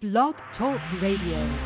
Blog 0.00 0.36
Talk 0.56 0.78
Radio. 1.02 1.58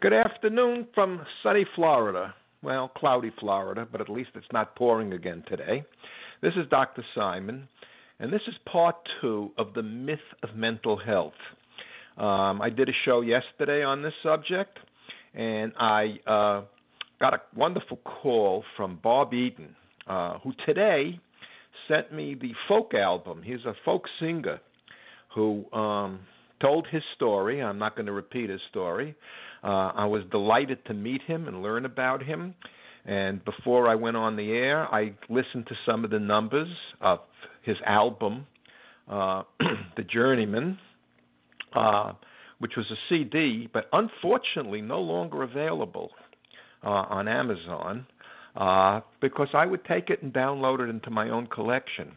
Good 0.00 0.12
afternoon 0.12 0.86
from 0.94 1.26
sunny 1.42 1.66
Florida. 1.74 2.32
Well, 2.62 2.92
cloudy 2.96 3.32
Florida, 3.40 3.84
but 3.90 4.00
at 4.00 4.08
least 4.08 4.30
it's 4.36 4.46
not 4.52 4.76
pouring 4.76 5.14
again 5.14 5.42
today. 5.48 5.82
This 6.42 6.52
is 6.54 6.68
Dr. 6.70 7.04
Simon, 7.12 7.66
and 8.20 8.32
this 8.32 8.42
is 8.46 8.54
part 8.70 8.94
two 9.20 9.50
of 9.58 9.74
the 9.74 9.82
myth 9.82 10.20
of 10.44 10.54
mental 10.54 10.96
health. 10.96 11.32
Um, 12.18 12.62
I 12.62 12.70
did 12.70 12.88
a 12.88 12.94
show 13.04 13.22
yesterday 13.22 13.82
on 13.82 14.00
this 14.00 14.14
subject, 14.22 14.78
and 15.34 15.72
I 15.76 16.20
uh, 16.24 16.62
got 17.18 17.34
a 17.34 17.40
wonderful 17.56 17.96
call 17.96 18.62
from 18.76 19.00
Bob 19.02 19.34
Eben, 19.34 19.74
uh, 20.06 20.38
who 20.38 20.52
today 20.64 21.18
sent 21.88 22.12
me 22.12 22.36
the 22.40 22.52
folk 22.68 22.94
album. 22.94 23.42
He's 23.42 23.64
a 23.66 23.74
folk 23.84 24.04
singer 24.20 24.60
who 25.34 25.64
um, 25.72 26.20
told 26.60 26.86
his 26.90 27.02
story. 27.14 27.62
I'm 27.62 27.78
not 27.78 27.96
going 27.96 28.06
to 28.06 28.12
repeat 28.12 28.50
his 28.50 28.60
story. 28.70 29.14
Uh, 29.62 29.92
I 29.94 30.06
was 30.06 30.22
delighted 30.30 30.84
to 30.86 30.94
meet 30.94 31.22
him 31.22 31.48
and 31.48 31.62
learn 31.62 31.84
about 31.84 32.22
him. 32.22 32.54
And 33.06 33.44
before 33.44 33.88
I 33.88 33.94
went 33.94 34.16
on 34.16 34.36
the 34.36 34.50
air, 34.52 34.86
I 34.92 35.14
listened 35.28 35.66
to 35.68 35.74
some 35.84 36.04
of 36.04 36.10
the 36.10 36.18
numbers 36.18 36.68
of 37.00 37.20
his 37.62 37.76
album, 37.86 38.46
uh, 39.10 39.42
The 39.96 40.02
Journeyman, 40.02 40.78
uh, 41.74 42.12
which 42.58 42.72
was 42.76 42.86
a 42.90 42.96
CD, 43.08 43.68
but 43.72 43.88
unfortunately 43.92 44.80
no 44.80 45.00
longer 45.00 45.42
available 45.42 46.10
uh, 46.82 46.88
on 46.88 47.28
Amazon 47.28 48.06
uh, 48.56 49.00
because 49.20 49.48
I 49.52 49.66
would 49.66 49.84
take 49.84 50.10
it 50.10 50.22
and 50.22 50.32
download 50.32 50.80
it 50.80 50.88
into 50.88 51.10
my 51.10 51.30
own 51.30 51.46
collection. 51.46 52.12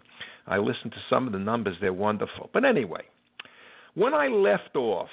I 0.45 0.57
listened 0.57 0.91
to 0.93 0.99
some 1.09 1.27
of 1.27 1.33
the 1.33 1.39
numbers, 1.39 1.75
they're 1.81 1.91
wonderful. 1.91 2.49
But 2.53 2.63
anyway, 2.63 3.01
when 3.97 4.13
I 4.13 4.27
left 4.27 4.75
off, 4.75 5.09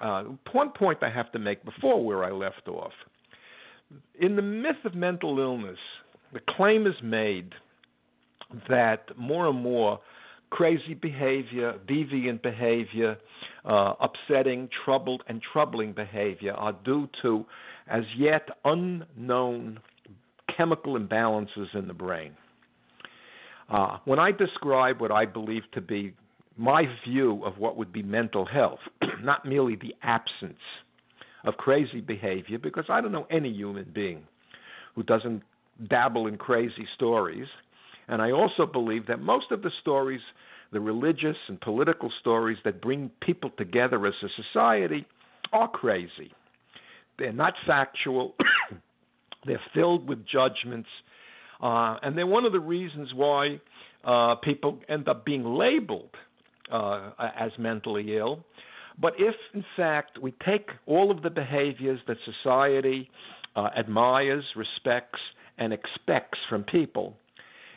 uh, 0.00 0.22
one 0.52 0.70
point 0.70 0.98
I 1.02 1.10
have 1.10 1.32
to 1.32 1.40
make 1.40 1.64
before 1.64 2.04
where 2.04 2.22
I 2.22 2.30
left 2.30 2.68
off. 2.68 2.92
In 4.20 4.36
the 4.36 4.42
myth 4.42 4.76
of 4.84 4.94
mental 4.94 5.40
illness, 5.40 5.78
the 6.32 6.38
claim 6.56 6.86
is 6.86 6.94
made 7.02 7.50
that 8.68 9.06
more 9.18 9.48
and 9.48 9.60
more 9.60 9.98
crazy 10.50 10.94
behavior, 10.94 11.74
deviant 11.88 12.40
behavior, 12.40 13.16
uh, 13.64 13.94
upsetting, 14.00 14.68
troubled, 14.84 15.24
and 15.28 15.42
troubling 15.52 15.92
behavior 15.92 16.52
are 16.52 16.76
due 16.84 17.08
to 17.22 17.44
as 17.88 18.04
yet 18.16 18.48
unknown 18.64 19.80
chemical 20.56 20.96
imbalances 20.96 21.74
in 21.74 21.88
the 21.88 21.94
brain. 21.94 22.32
Uh, 23.68 23.98
when 24.04 24.20
I 24.20 24.30
describe 24.30 25.00
what 25.00 25.10
I 25.10 25.24
believe 25.24 25.62
to 25.74 25.80
be 25.80 26.14
my 26.60 26.84
view 27.08 27.42
of 27.46 27.56
what 27.56 27.78
would 27.78 27.90
be 27.90 28.02
mental 28.02 28.44
health, 28.44 28.80
not 29.22 29.46
merely 29.46 29.76
the 29.76 29.94
absence 30.02 30.60
of 31.44 31.56
crazy 31.56 32.02
behavior, 32.02 32.58
because 32.58 32.84
I 32.90 33.00
don't 33.00 33.12
know 33.12 33.26
any 33.30 33.50
human 33.50 33.90
being 33.94 34.24
who 34.94 35.02
doesn't 35.02 35.42
dabble 35.88 36.26
in 36.26 36.36
crazy 36.36 36.86
stories. 36.94 37.46
And 38.08 38.20
I 38.20 38.32
also 38.32 38.66
believe 38.66 39.06
that 39.06 39.22
most 39.22 39.50
of 39.50 39.62
the 39.62 39.70
stories, 39.80 40.20
the 40.70 40.80
religious 40.80 41.36
and 41.48 41.58
political 41.62 42.12
stories 42.20 42.58
that 42.66 42.82
bring 42.82 43.10
people 43.22 43.50
together 43.56 44.06
as 44.06 44.12
a 44.22 44.42
society, 44.42 45.06
are 45.54 45.68
crazy. 45.68 46.30
They're 47.18 47.32
not 47.32 47.54
factual, 47.66 48.34
they're 49.46 49.62
filled 49.72 50.06
with 50.06 50.26
judgments, 50.26 50.90
uh, 51.62 51.96
and 52.02 52.18
they're 52.18 52.26
one 52.26 52.44
of 52.44 52.52
the 52.52 52.60
reasons 52.60 53.14
why 53.14 53.58
uh, 54.04 54.34
people 54.34 54.78
end 54.90 55.08
up 55.08 55.24
being 55.24 55.44
labeled 55.44 56.10
uh, 56.70 57.10
as 57.18 57.50
mentally 57.58 58.16
ill. 58.16 58.44
But 59.00 59.14
if, 59.18 59.34
in 59.54 59.64
fact, 59.76 60.18
we 60.18 60.32
take 60.44 60.68
all 60.86 61.10
of 61.10 61.22
the 61.22 61.30
behaviors 61.30 62.00
that 62.06 62.18
society 62.24 63.10
uh, 63.56 63.68
admires, 63.76 64.44
respects, 64.56 65.20
and 65.58 65.72
expects 65.72 66.38
from 66.48 66.64
people, 66.64 67.16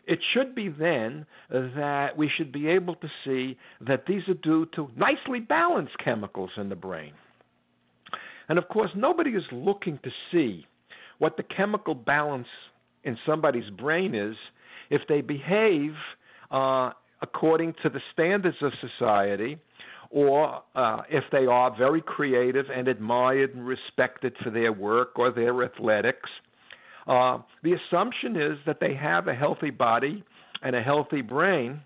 it 0.06 0.20
should 0.34 0.54
be 0.54 0.68
then 0.68 1.26
that 1.50 2.18
we 2.18 2.30
should 2.36 2.52
be 2.52 2.68
able 2.68 2.96
to 2.96 3.08
see 3.24 3.58
that 3.88 4.06
these 4.06 4.28
are 4.28 4.34
due 4.36 4.66
to 4.76 4.90
nicely 4.98 5.40
balanced 5.40 5.98
chemicals 6.04 6.52
in 6.58 6.70
the 6.70 6.75
brain. 6.75 7.14
And 8.50 8.58
of 8.58 8.68
course, 8.68 8.92
nobody 8.96 9.31
is 9.31 9.44
looking 9.52 10.00
to 10.04 10.10
see 10.31 10.66
what 11.20 11.38
the 11.38 11.44
chemical 11.44 11.96
balance 11.96 12.48
in 13.04 13.18
somebody's 13.25 13.70
brain 13.70 14.14
is 14.14 14.36
if 14.90 15.02
they 15.08 15.22
behave 15.22 15.94
uh, 16.52 16.92
according 17.24 17.74
to 17.82 17.90
the 17.90 18.02
standards 18.12 18.58
of 18.62 18.72
society, 18.80 19.58
or 20.12 20.62
uh, 20.76 21.02
if 21.10 21.24
they 21.32 21.48
are 21.48 21.76
very 21.76 22.02
creative 22.02 22.66
and 22.70 22.88
admired 22.88 23.56
and 23.56 23.66
respected 23.66 24.36
for 24.44 24.52
their 24.52 24.72
work 24.72 25.18
or 25.18 25.32
their 25.32 25.64
athletics. 25.64 26.30
Uh, 27.08 27.40
the 27.64 27.74
assumption 27.74 28.36
is 28.36 28.58
that 28.68 28.80
they 28.80 28.94
have 28.94 29.28
a 29.28 29.34
healthy 29.34 29.72
body 29.72 30.24
and 30.62 30.76
a 30.76 30.82
healthy 30.82 31.22
brain, 31.22 31.82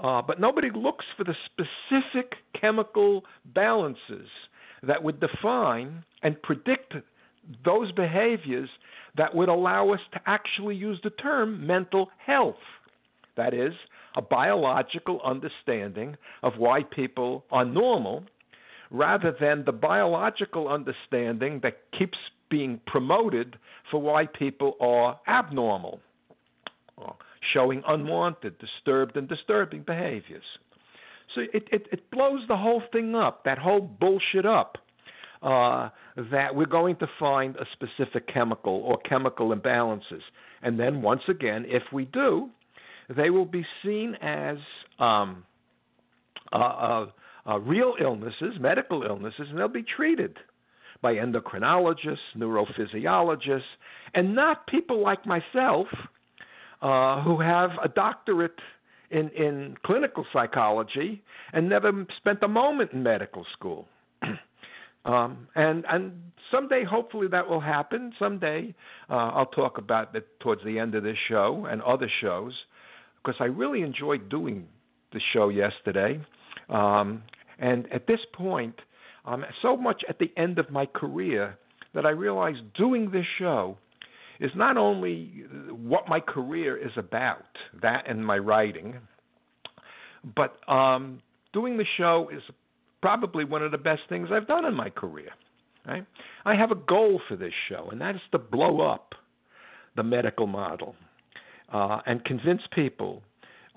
uh, 0.00 0.22
but 0.22 0.40
nobody 0.40 0.70
looks 0.74 1.04
for 1.16 1.24
the 1.24 1.34
specific 1.44 2.32
chemical 2.58 3.24
balances 3.54 4.28
that 4.82 5.02
would 5.02 5.20
define 5.20 6.02
and 6.22 6.40
predict 6.42 6.94
those 7.64 7.92
behaviors 7.92 8.68
that 9.16 9.34
would 9.34 9.48
allow 9.48 9.90
us 9.92 10.00
to 10.12 10.20
actually 10.26 10.76
use 10.76 10.98
the 11.02 11.10
term 11.10 11.66
mental 11.66 12.08
health. 12.24 12.56
That 13.36 13.54
is, 13.54 13.72
a 14.18 14.22
biological 14.22 15.20
understanding 15.24 16.16
of 16.42 16.58
why 16.58 16.82
people 16.82 17.44
are 17.52 17.64
normal 17.64 18.24
rather 18.90 19.34
than 19.40 19.64
the 19.64 19.72
biological 19.72 20.68
understanding 20.68 21.60
that 21.62 21.74
keeps 21.96 22.18
being 22.50 22.80
promoted 22.86 23.56
for 23.90 24.02
why 24.02 24.26
people 24.26 24.76
are 24.80 25.20
abnormal, 25.28 26.00
showing 27.52 27.82
unwanted, 27.86 28.58
disturbed, 28.58 29.16
and 29.16 29.28
disturbing 29.28 29.82
behaviors. 29.82 30.42
So 31.32 31.42
it, 31.52 31.68
it, 31.70 31.86
it 31.92 32.10
blows 32.10 32.42
the 32.48 32.56
whole 32.56 32.82
thing 32.92 33.14
up, 33.14 33.44
that 33.44 33.58
whole 33.58 33.80
bullshit 33.80 34.44
up. 34.44 34.78
Uh, 35.40 35.88
that 36.32 36.56
we're 36.56 36.66
going 36.66 36.96
to 36.96 37.06
find 37.16 37.54
a 37.54 37.66
specific 37.72 38.26
chemical 38.26 38.82
or 38.84 38.98
chemical 39.08 39.54
imbalances. 39.54 40.22
And 40.62 40.80
then, 40.80 41.00
once 41.00 41.22
again, 41.28 41.64
if 41.68 41.84
we 41.92 42.06
do, 42.06 42.50
they 43.16 43.30
will 43.30 43.46
be 43.46 43.64
seen 43.82 44.14
as 44.16 44.58
um, 44.98 45.44
uh, 46.52 46.56
uh, 46.56 47.06
uh, 47.46 47.58
real 47.60 47.94
illnesses, 48.00 48.54
medical 48.60 49.02
illnesses, 49.02 49.46
and 49.48 49.58
they'll 49.58 49.68
be 49.68 49.84
treated 49.96 50.36
by 51.00 51.14
endocrinologists, 51.14 52.18
neurophysiologists, 52.36 53.62
and 54.14 54.34
not 54.34 54.66
people 54.66 55.02
like 55.02 55.24
myself 55.26 55.86
uh, 56.82 57.22
who 57.22 57.40
have 57.40 57.70
a 57.82 57.88
doctorate 57.88 58.58
in, 59.10 59.28
in 59.30 59.76
clinical 59.84 60.26
psychology 60.32 61.22
and 61.52 61.68
never 61.68 62.06
spent 62.18 62.42
a 62.42 62.48
moment 62.48 62.92
in 62.92 63.02
medical 63.02 63.46
school. 63.52 63.88
Um, 65.04 65.48
and 65.54 65.86
and 65.88 66.12
someday, 66.50 66.84
hopefully, 66.84 67.28
that 67.28 67.48
will 67.48 67.60
happen. 67.60 68.12
Someday, 68.18 68.74
uh, 69.08 69.14
I'll 69.14 69.46
talk 69.46 69.78
about 69.78 70.14
it 70.14 70.26
towards 70.40 70.62
the 70.64 70.78
end 70.78 70.94
of 70.94 71.02
this 71.02 71.16
show 71.28 71.66
and 71.70 71.80
other 71.80 72.10
shows 72.20 72.52
because 73.22 73.36
I 73.40 73.44
really 73.44 73.82
enjoyed 73.82 74.28
doing 74.28 74.66
the 75.12 75.20
show 75.32 75.48
yesterday. 75.48 76.20
Um, 76.68 77.22
and 77.58 77.90
at 77.92 78.06
this 78.06 78.20
point, 78.32 78.74
I'm 79.24 79.44
so 79.62 79.76
much 79.76 80.02
at 80.08 80.18
the 80.18 80.30
end 80.36 80.58
of 80.58 80.70
my 80.70 80.86
career 80.86 81.58
that 81.94 82.06
I 82.06 82.10
realized 82.10 82.60
doing 82.76 83.10
this 83.10 83.26
show 83.38 83.76
is 84.40 84.50
not 84.54 84.76
only 84.76 85.44
what 85.70 86.08
my 86.08 86.20
career 86.20 86.76
is 86.76 86.92
about, 86.96 87.46
that 87.82 88.08
and 88.08 88.24
my 88.24 88.38
writing, 88.38 88.98
but 90.36 90.58
um, 90.70 91.20
doing 91.52 91.76
the 91.76 91.84
show 91.96 92.30
is 92.32 92.42
probably 93.02 93.44
one 93.44 93.62
of 93.62 93.72
the 93.72 93.78
best 93.78 94.02
things 94.08 94.28
I've 94.32 94.46
done 94.46 94.64
in 94.64 94.74
my 94.74 94.90
career. 94.90 95.30
Right? 95.86 96.04
I 96.44 96.54
have 96.54 96.70
a 96.70 96.74
goal 96.74 97.20
for 97.28 97.36
this 97.36 97.52
show, 97.68 97.88
and 97.90 98.00
that 98.00 98.14
is 98.14 98.20
to 98.32 98.38
blow 98.38 98.80
up 98.80 99.14
the 99.96 100.02
medical 100.02 100.46
model 100.46 100.94
uh, 101.72 102.00
and 102.06 102.24
convince 102.24 102.62
people, 102.74 103.22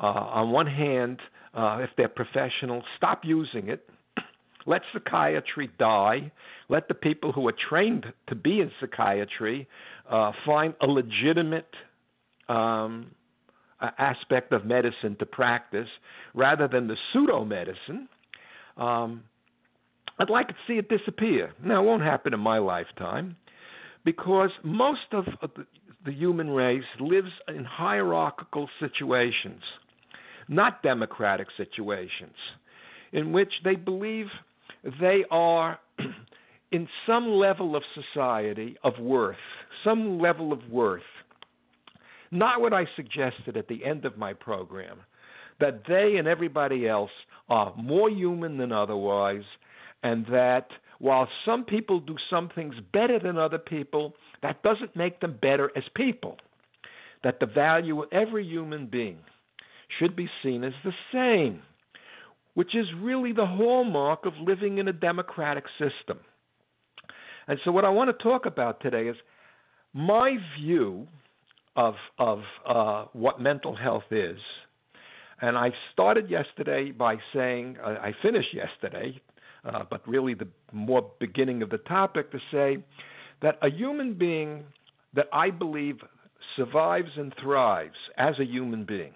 uh, 0.02 0.06
on 0.06 0.52
one 0.52 0.68
hand, 0.68 1.20
uh, 1.54 1.80
if 1.82 1.90
they're 1.98 2.08
professional, 2.08 2.84
stop 2.98 3.22
using 3.24 3.70
it. 3.70 3.90
Let 4.66 4.82
psychiatry 4.94 5.70
die. 5.78 6.32
Let 6.70 6.88
the 6.88 6.94
people 6.94 7.32
who 7.32 7.48
are 7.48 7.56
trained 7.70 8.06
to 8.28 8.36
be 8.36 8.62
in 8.62 8.72
psychiatry 8.80 9.68
uh, 10.10 10.32
find 10.46 10.74
a 10.82 10.88
legitimate 10.88 11.74
um, 12.48 13.12
aspect 13.98 14.54
of 14.54 14.66
medicine 14.66 15.16
to 15.20 15.26
practice 15.26 15.88
rather 16.34 16.68
than 16.68 16.88
the 16.88 16.96
pseudo 17.12 17.44
medicine. 17.44 18.08
Um, 18.78 19.24
I'd 20.20 20.30
like 20.30 20.48
to 20.50 20.56
see 20.68 20.74
it 20.74 20.88
disappear. 20.88 21.54
Now, 21.64 21.82
it 21.82 21.86
won't 21.86 22.04
happen 22.04 22.34
in 22.34 22.40
my 22.40 22.60
lifetime 22.60 23.36
because 24.06 24.52
most 24.64 25.02
of 25.12 25.26
the 26.06 26.12
human 26.14 26.50
race 26.50 26.84
lives 27.00 27.32
in 27.48 27.64
hierarchical 27.66 28.70
situations, 28.80 29.62
not 30.48 30.82
democratic 30.84 31.48
situations. 31.58 32.36
in 33.14 33.32
which 33.32 33.52
they 33.64 33.76
believe 33.76 34.28
they 35.00 35.24
are 35.32 35.80
in 36.72 36.88
some 37.06 37.28
level 37.30 37.76
of 37.76 37.84
society 37.94 38.78
of 38.84 38.98
worth, 39.00 39.36
some 39.84 40.20
level 40.20 40.54
of 40.54 40.60
worth. 40.70 41.02
Not 42.32 42.62
what 42.62 42.74
I 42.74 42.86
suggested 42.96 43.58
at 43.58 43.68
the 43.68 43.84
end 43.84 44.06
of 44.06 44.18
my 44.18 44.34
program, 44.34 45.00
that 45.60 45.82
they 45.88 46.16
and 46.18 46.28
everybody 46.28 46.88
else 46.88 47.12
are 47.50 47.74
more 47.76 48.10
human 48.10 48.58
than 48.58 48.72
otherwise, 48.72 49.44
and 50.04 50.26
that 50.28 50.68
while 51.00 51.28
some 51.46 51.66
people 51.66 52.00
do 52.00 52.16
some 52.30 52.50
things 52.56 52.76
better 52.94 53.20
than 53.20 53.38
other 53.38 53.58
people, 53.58 54.14
that 54.42 54.64
doesn't 54.64 54.96
make 54.96 55.20
them 55.20 55.38
better 55.42 55.72
as 55.76 55.84
people. 55.96 56.38
That 57.24 57.40
the 57.40 57.46
value 57.46 58.02
of 58.02 58.10
every 58.12 58.46
human 58.46 58.88
being 58.88 59.20
should 60.00 60.16
be 60.16 60.28
seen 60.42 60.64
as 60.64 60.74
the 60.84 60.94
same, 61.14 61.62
which 62.56 62.76
is 62.76 62.86
really 63.00 63.32
the 63.32 63.46
hallmark 63.46 64.26
of 64.26 64.34
living 64.42 64.80
in 64.80 64.88
a 64.88 64.94
democratic 64.94 65.66
system. 65.78 66.20
And 67.48 67.60
so, 67.64 67.72
what 67.72 67.86
I 67.86 67.90
want 67.90 68.16
to 68.16 68.24
talk 68.24 68.46
about 68.46 68.82
today 68.82 69.08
is 69.08 69.16
my 69.94 70.38
view 70.60 71.08
of 71.76 71.96
of 72.18 72.40
uh, 72.68 73.06
what 73.14 73.40
mental 73.40 73.76
health 73.76 74.12
is. 74.12 74.40
And 75.42 75.58
I 75.58 75.72
started 75.92 76.30
yesterday 76.30 76.92
by 76.92 77.16
saying 77.34 77.78
uh, 77.84 77.96
I 78.02 78.14
finished 78.22 78.54
yesterday, 78.54 79.20
uh, 79.66 79.84
but 79.90 80.08
really 80.08 80.34
the 80.34 80.48
more 80.72 81.12
beginning 81.20 81.62
of 81.64 81.70
the 81.70 81.80
topic 81.80 82.32
to 82.32 82.40
say 82.52 82.84
that 83.42 83.58
a 83.62 83.70
human 83.70 84.14
being 84.14 84.64
that 85.14 85.28
I 85.34 85.50
believe 85.50 85.98
survives 86.56 87.10
and 87.18 87.34
thrives 87.42 87.96
as 88.18 88.36
a 88.40 88.46
human 88.46 88.86
being. 88.86 89.14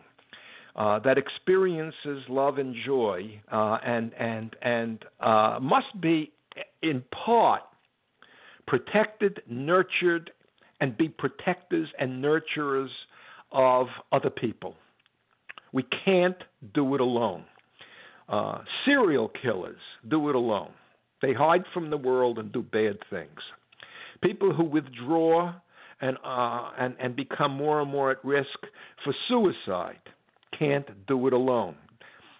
Uh, 0.76 1.00
that 1.00 1.18
experiences 1.18 2.22
love 2.28 2.58
and 2.58 2.76
joy, 2.86 3.40
uh, 3.50 3.78
and 3.86 4.12
and 4.20 4.54
and 4.62 5.06
uh, 5.22 5.58
must 5.62 6.02
be 6.02 6.34
in 6.82 7.02
part 7.26 7.62
protected, 8.68 9.42
nurtured, 9.48 10.32
and 10.82 10.98
be 10.98 11.08
protectors 11.08 11.88
and 12.00 12.24
nurturers 12.24 12.90
of 13.52 13.88
other 14.12 14.30
people. 14.30 14.76
We 15.72 15.86
can't 16.04 16.38
do 16.74 16.96
it 16.96 17.02
alone. 17.02 17.46
Uh, 18.28 18.60
serial 18.86 19.32
killers 19.42 19.80
do 20.10 20.30
it 20.30 20.36
alone. 20.36 20.72
They 21.22 21.34
hide 21.34 21.64
from 21.74 21.90
the 21.90 21.98
world 21.98 22.40
and 22.40 22.52
do 22.52 22.62
bad 22.62 22.98
things. 23.10 23.40
People 24.22 24.54
who 24.54 24.64
withdraw 24.64 25.54
and, 26.02 26.18
uh, 26.24 26.72
and, 26.78 26.96
and 27.00 27.16
become 27.16 27.52
more 27.52 27.82
and 27.82 27.90
more 27.90 28.12
at 28.12 28.24
risk 28.24 28.60
for 29.04 29.14
suicide 29.28 30.00
can't 30.58 30.88
do 31.08 31.28
it 31.28 31.34
alone. 31.34 31.76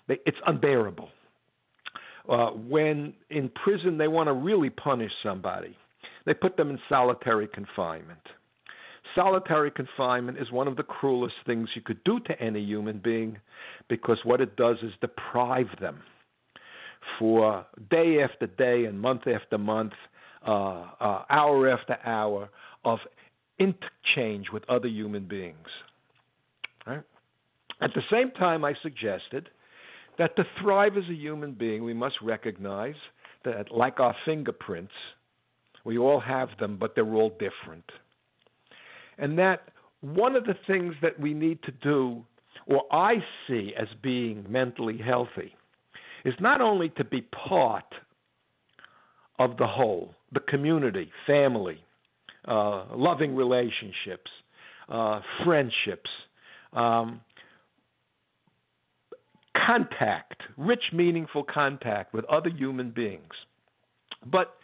It's 0.08 0.38
unbearable. 0.46 1.10
Uh, 2.30 2.48
when 2.52 3.14
in 3.30 3.50
prison 3.50 3.98
they 3.98 4.08
want 4.08 4.28
to 4.28 4.34
really 4.34 4.70
punish 4.70 5.12
somebody, 5.24 5.78
they 6.26 6.34
put 6.34 6.58
them 6.58 6.70
in 6.70 6.80
solitary 6.90 7.48
confinement. 7.48 8.20
Solitary 9.14 9.72
confinement 9.72 10.38
is 10.40 10.52
one 10.52 10.68
of 10.68 10.76
the 10.76 10.84
cruelest 10.84 11.36
things 11.46 11.70
you 11.76 11.82
could 11.82 12.04
do 12.04 12.20
to 12.22 12.40
any 12.42 12.60
human 12.60 13.00
being 13.04 13.38
because 13.90 14.18
what 14.24 14.42
it 14.42 14.56
does 14.56 14.78
is 14.82 14.92
deprive 15.02 15.68
them 15.80 16.02
for 17.20 17.66
day 17.90 18.22
after 18.22 18.48
day 18.48 18.86
and 18.86 19.00
month 19.00 19.28
after 19.28 19.58
month, 19.58 19.94
Uh, 20.46 20.86
uh, 21.00 21.24
hour 21.32 21.68
after 21.68 21.98
hour 22.06 22.50
of 22.84 23.00
interchange 23.58 24.46
with 24.54 24.64
other 24.70 24.88
human 24.88 25.28
beings. 25.28 25.68
Right? 26.86 27.02
At 27.82 27.96
the 27.96 28.04
same 28.12 28.30
time, 28.32 28.64
I 28.64 28.74
suggested 28.84 29.50
that 30.20 30.36
to 30.36 30.44
thrive 30.62 30.98
as 30.98 31.04
a 31.10 31.16
human 31.16 31.54
being, 31.54 31.84
we 31.84 31.96
must 31.96 32.16
recognize 32.22 32.96
that, 33.44 33.72
like 33.72 34.00
our 34.00 34.16
fingerprints, 34.24 34.94
we 35.84 35.98
all 35.98 36.20
have 36.20 36.50
them, 36.60 36.78
but 36.80 36.94
they're 36.94 37.16
all 37.16 37.32
different. 37.32 37.86
And 39.18 39.38
that 39.40 39.70
one 40.02 40.36
of 40.36 40.46
the 40.46 40.56
things 40.68 40.94
that 41.02 41.20
we 41.20 41.34
need 41.34 41.64
to 41.64 41.72
do, 41.72 42.24
or 42.68 42.84
I 42.92 43.16
see 43.48 43.74
as 43.78 43.88
being 44.04 44.46
mentally 44.48 44.98
healthy, 44.98 45.56
is 46.24 46.34
not 46.40 46.62
only 46.62 46.90
to 46.90 47.04
be 47.04 47.22
part 47.22 47.86
of 49.40 49.58
the 49.58 49.68
whole, 49.68 50.14
the 50.32 50.40
community, 50.40 51.12
family, 51.28 51.78
uh, 52.48 52.86
loving 52.96 53.36
relationships, 53.36 54.32
uh, 54.90 55.20
friendships, 55.44 56.10
um, 56.74 57.22
contact, 59.66 60.42
rich, 60.58 60.84
meaningful 60.94 61.44
contact 61.44 62.14
with 62.14 62.26
other 62.26 62.50
human 62.50 62.92
beings. 62.92 63.34
But 64.26 64.56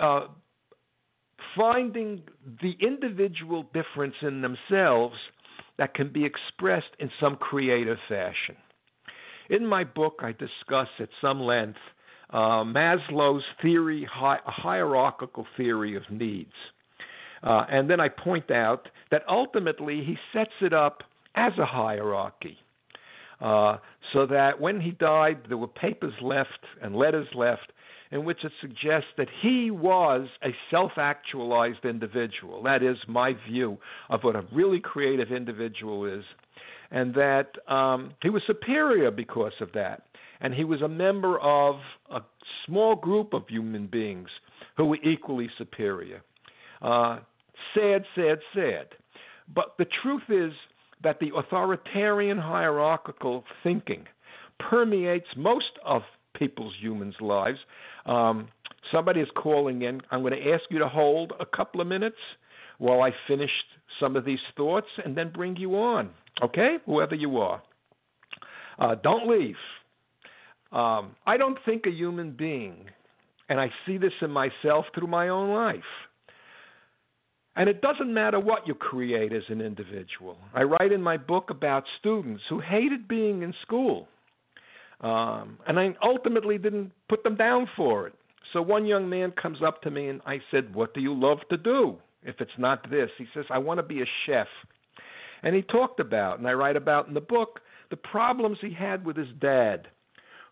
uh, 0.00 0.26
finding 1.56 2.22
the 2.62 2.76
individual 2.80 3.64
difference 3.74 4.14
in 4.22 4.42
themselves 4.42 5.16
that 5.78 5.94
can 5.94 6.12
be 6.12 6.24
expressed 6.24 6.90
in 6.98 7.10
some 7.20 7.36
creative 7.36 7.98
fashion. 8.08 8.56
In 9.48 9.66
my 9.66 9.84
book, 9.84 10.20
I 10.22 10.32
discuss 10.32 10.88
at 10.98 11.08
some 11.20 11.40
length 11.40 11.78
uh, 12.30 12.64
Maslow's 12.64 13.44
theory, 13.62 14.06
hi- 14.10 14.40
hierarchical 14.44 15.46
theory 15.56 15.96
of 15.96 16.02
needs. 16.10 16.52
Uh, 17.42 17.64
and 17.70 17.88
then 17.88 18.00
I 18.00 18.08
point 18.08 18.50
out 18.50 18.88
that 19.10 19.22
ultimately 19.28 20.02
he 20.04 20.16
sets 20.32 20.54
it 20.60 20.72
up 20.72 21.02
as 21.34 21.52
a 21.58 21.66
hierarchy. 21.66 22.58
Uh, 23.40 23.76
so 24.12 24.26
that 24.26 24.60
when 24.60 24.80
he 24.80 24.92
died, 24.92 25.38
there 25.48 25.58
were 25.58 25.68
papers 25.68 26.14
left 26.22 26.64
and 26.82 26.96
letters 26.96 27.28
left 27.34 27.72
in 28.10 28.24
which 28.24 28.44
it 28.44 28.52
suggests 28.60 29.08
that 29.18 29.28
he 29.42 29.70
was 29.70 30.28
a 30.42 30.54
self 30.70 30.92
actualized 30.96 31.84
individual. 31.84 32.62
That 32.62 32.82
is 32.82 32.96
my 33.08 33.34
view 33.48 33.78
of 34.08 34.22
what 34.22 34.36
a 34.36 34.44
really 34.52 34.80
creative 34.80 35.32
individual 35.32 36.06
is. 36.06 36.24
And 36.90 37.14
that 37.14 37.50
um, 37.68 38.12
he 38.22 38.30
was 38.30 38.42
superior 38.46 39.10
because 39.10 39.52
of 39.60 39.72
that. 39.72 40.04
And 40.40 40.54
he 40.54 40.64
was 40.64 40.82
a 40.82 40.88
member 40.88 41.38
of 41.38 41.76
a 42.10 42.20
small 42.64 42.94
group 42.94 43.32
of 43.32 43.48
human 43.48 43.86
beings 43.86 44.28
who 44.76 44.86
were 44.86 44.98
equally 45.02 45.48
superior. 45.56 46.22
Uh, 46.82 47.20
sad, 47.74 48.04
sad, 48.14 48.38
sad. 48.54 48.86
But 49.54 49.74
the 49.78 49.86
truth 50.02 50.22
is 50.28 50.52
that 51.02 51.20
the 51.20 51.30
authoritarian 51.36 52.38
hierarchical 52.38 53.44
thinking 53.62 54.04
permeates 54.58 55.26
most 55.36 55.70
of 55.84 56.02
people's 56.34 56.74
humans' 56.80 57.14
lives. 57.20 57.58
Um, 58.06 58.48
somebody 58.92 59.20
is 59.20 59.28
calling 59.36 59.82
in. 59.82 60.00
I'm 60.10 60.20
going 60.20 60.32
to 60.32 60.52
ask 60.52 60.64
you 60.70 60.78
to 60.78 60.88
hold 60.88 61.32
a 61.40 61.46
couple 61.46 61.80
of 61.80 61.86
minutes 61.86 62.16
while 62.78 63.02
I 63.02 63.10
finish 63.26 63.50
some 64.00 64.16
of 64.16 64.24
these 64.24 64.40
thoughts 64.56 64.88
and 65.04 65.16
then 65.16 65.30
bring 65.32 65.56
you 65.56 65.76
on. 65.76 66.10
Okay? 66.42 66.76
Whoever 66.86 67.14
you 67.14 67.38
are. 67.38 67.62
Uh, 68.78 68.94
don't 69.02 69.28
leave. 69.28 69.56
Um, 70.72 71.16
I 71.26 71.36
don't 71.36 71.58
think 71.64 71.86
a 71.86 71.90
human 71.90 72.32
being, 72.32 72.86
and 73.48 73.60
I 73.60 73.70
see 73.86 73.98
this 73.98 74.12
in 74.20 74.30
myself 74.30 74.86
through 74.94 75.08
my 75.08 75.28
own 75.28 75.54
life. 75.54 75.80
And 77.54 77.70
it 77.70 77.80
doesn't 77.80 78.12
matter 78.12 78.38
what 78.38 78.66
you 78.66 78.74
create 78.74 79.32
as 79.32 79.44
an 79.48 79.62
individual. 79.62 80.36
I 80.54 80.62
write 80.62 80.92
in 80.92 81.00
my 81.00 81.16
book 81.16 81.48
about 81.48 81.84
students 81.98 82.42
who 82.50 82.60
hated 82.60 83.08
being 83.08 83.42
in 83.42 83.54
school 83.62 84.08
um, 85.00 85.58
and 85.66 85.78
I 85.78 85.94
ultimately 86.02 86.58
didn't 86.58 86.92
put 87.08 87.22
them 87.22 87.36
down 87.36 87.68
for 87.76 88.06
it. 88.06 88.14
So 88.52 88.62
one 88.62 88.86
young 88.86 89.08
man 89.08 89.32
comes 89.32 89.58
up 89.62 89.82
to 89.82 89.90
me 89.90 90.08
and 90.08 90.20
I 90.24 90.38
said, 90.50 90.74
What 90.74 90.94
do 90.94 91.00
you 91.00 91.12
love 91.14 91.38
to 91.50 91.56
do 91.56 91.96
if 92.22 92.36
it's 92.40 92.50
not 92.58 92.88
this? 92.90 93.10
He 93.18 93.26
says, 93.34 93.44
I 93.50 93.58
want 93.58 93.78
to 93.78 93.82
be 93.82 94.00
a 94.00 94.06
chef. 94.24 94.46
And 95.42 95.54
he 95.54 95.62
talked 95.62 96.00
about, 96.00 96.38
and 96.38 96.48
I 96.48 96.52
write 96.52 96.76
about 96.76 97.08
in 97.08 97.14
the 97.14 97.20
book, 97.20 97.60
the 97.90 97.96
problems 97.96 98.58
he 98.60 98.72
had 98.72 99.04
with 99.04 99.16
his 99.16 99.28
dad, 99.40 99.88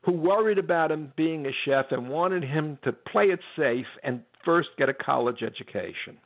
who 0.04 0.12
worried 0.12 0.58
about 0.58 0.90
him 0.90 1.12
being 1.16 1.46
a 1.46 1.50
chef 1.64 1.86
and 1.90 2.08
wanted 2.08 2.44
him 2.44 2.78
to 2.84 2.92
play 2.92 3.26
it 3.26 3.40
safe 3.56 3.86
and 4.02 4.20
first 4.44 4.68
get 4.78 4.88
a 4.88 4.94
college 4.94 5.42
education. 5.42 6.16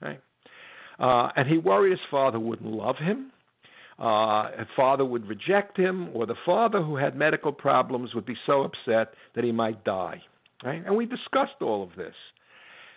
Right? 0.00 0.20
Uh, 0.98 1.30
and 1.36 1.48
he 1.48 1.58
worried 1.58 1.90
his 1.90 2.00
father 2.10 2.40
wouldn't 2.40 2.70
love 2.70 2.96
him 2.96 3.32
uh, 3.98 4.50
a 4.58 4.66
father 4.76 5.04
would 5.04 5.26
reject 5.26 5.76
him, 5.76 6.10
or 6.12 6.26
the 6.26 6.34
father 6.44 6.82
who 6.82 6.96
had 6.96 7.16
medical 7.16 7.52
problems 7.52 8.14
would 8.14 8.26
be 8.26 8.36
so 8.44 8.62
upset 8.62 9.14
that 9.34 9.42
he 9.42 9.52
might 9.52 9.84
die. 9.84 10.22
Right? 10.62 10.82
And 10.84 10.96
we 10.96 11.06
discussed 11.06 11.62
all 11.62 11.82
of 11.82 11.90
this. 11.96 12.14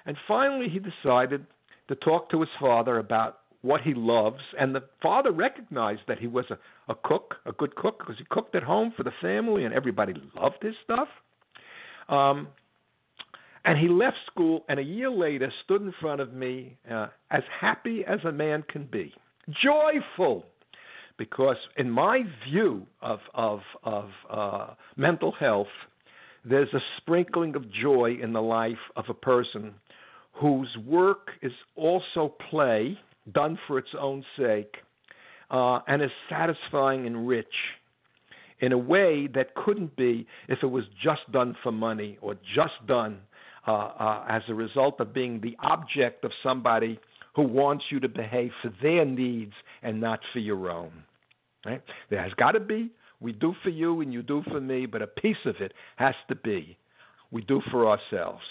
And 0.05 0.17
finally, 0.27 0.67
he 0.67 0.79
decided 0.79 1.45
to 1.87 1.95
talk 1.95 2.29
to 2.31 2.41
his 2.41 2.49
father 2.59 2.97
about 2.97 3.39
what 3.61 3.81
he 3.81 3.93
loves. 3.93 4.41
And 4.59 4.73
the 4.73 4.83
father 5.01 5.31
recognized 5.31 6.01
that 6.07 6.19
he 6.19 6.27
was 6.27 6.45
a, 6.49 6.57
a 6.91 6.95
cook, 6.95 7.35
a 7.45 7.51
good 7.51 7.75
cook, 7.75 7.99
because 7.99 8.17
he 8.17 8.25
cooked 8.29 8.55
at 8.55 8.63
home 8.63 8.93
for 8.95 9.03
the 9.03 9.13
family 9.21 9.65
and 9.65 9.73
everybody 9.73 10.13
loved 10.35 10.61
his 10.61 10.75
stuff. 10.83 11.07
Um, 12.07 12.47
and 13.65 13.77
he 13.77 13.87
left 13.87 14.17
school 14.31 14.63
and 14.69 14.79
a 14.79 14.83
year 14.83 15.11
later 15.11 15.51
stood 15.65 15.81
in 15.81 15.93
front 15.99 16.21
of 16.21 16.33
me 16.33 16.77
uh, 16.89 17.07
as 17.29 17.43
happy 17.59 18.03
as 18.05 18.19
a 18.23 18.31
man 18.31 18.63
can 18.69 18.85
be, 18.85 19.13
joyful 19.49 20.45
because 21.19 21.57
in 21.77 21.91
my 21.91 22.23
view 22.47 22.87
of 23.01 23.19
of 23.35 23.59
of 23.83 24.09
uh, 24.31 24.67
mental 24.95 25.31
health, 25.33 25.67
there's 26.43 26.73
a 26.73 26.79
sprinkling 26.97 27.55
of 27.55 27.69
joy 27.71 28.17
in 28.23 28.33
the 28.33 28.41
life 28.41 28.79
of 28.95 29.05
a 29.09 29.13
person 29.13 29.73
whose 30.33 30.75
work 30.87 31.31
is 31.41 31.51
also 31.75 32.33
play, 32.49 32.97
done 33.33 33.57
for 33.67 33.77
its 33.77 33.89
own 33.99 34.23
sake, 34.37 34.75
uh, 35.51 35.79
and 35.87 36.01
is 36.01 36.11
satisfying 36.29 37.05
and 37.05 37.27
rich 37.27 37.47
in 38.61 38.71
a 38.71 38.77
way 38.77 39.27
that 39.33 39.55
couldn't 39.55 39.95
be 39.95 40.27
if 40.47 40.59
it 40.61 40.67
was 40.67 40.83
just 41.01 41.21
done 41.31 41.55
for 41.63 41.71
money 41.71 42.17
or 42.21 42.35
just 42.55 42.73
done 42.87 43.19
uh, 43.67 43.71
uh, 43.71 44.25
as 44.29 44.41
a 44.49 44.53
result 44.53 44.99
of 44.99 45.13
being 45.13 45.39
the 45.41 45.55
object 45.61 46.23
of 46.23 46.31
somebody 46.43 46.99
who 47.35 47.43
wants 47.43 47.85
you 47.89 47.99
to 47.99 48.09
behave 48.09 48.51
for 48.61 48.71
their 48.81 49.05
needs 49.05 49.53
and 49.81 49.99
not 49.99 50.19
for 50.33 50.39
your 50.39 50.69
own. 50.69 50.91
Right? 51.65 51.81
There 52.09 52.21
has 52.21 52.33
got 52.33 52.51
to 52.51 52.59
be 52.59 52.91
we 53.21 53.33
do 53.33 53.53
for 53.63 53.69
you 53.69 54.01
and 54.01 54.13
you 54.13 54.21
do 54.21 54.43
for 54.49 54.61
me, 54.61 54.85
but 54.85 55.01
a 55.01 55.07
piece 55.07 55.37
of 55.45 55.55
it 55.59 55.73
has 55.97 56.15
to 56.29 56.35
be 56.35 56.77
we 57.31 57.41
do 57.41 57.61
for 57.69 57.87
ourselves. 57.87 58.43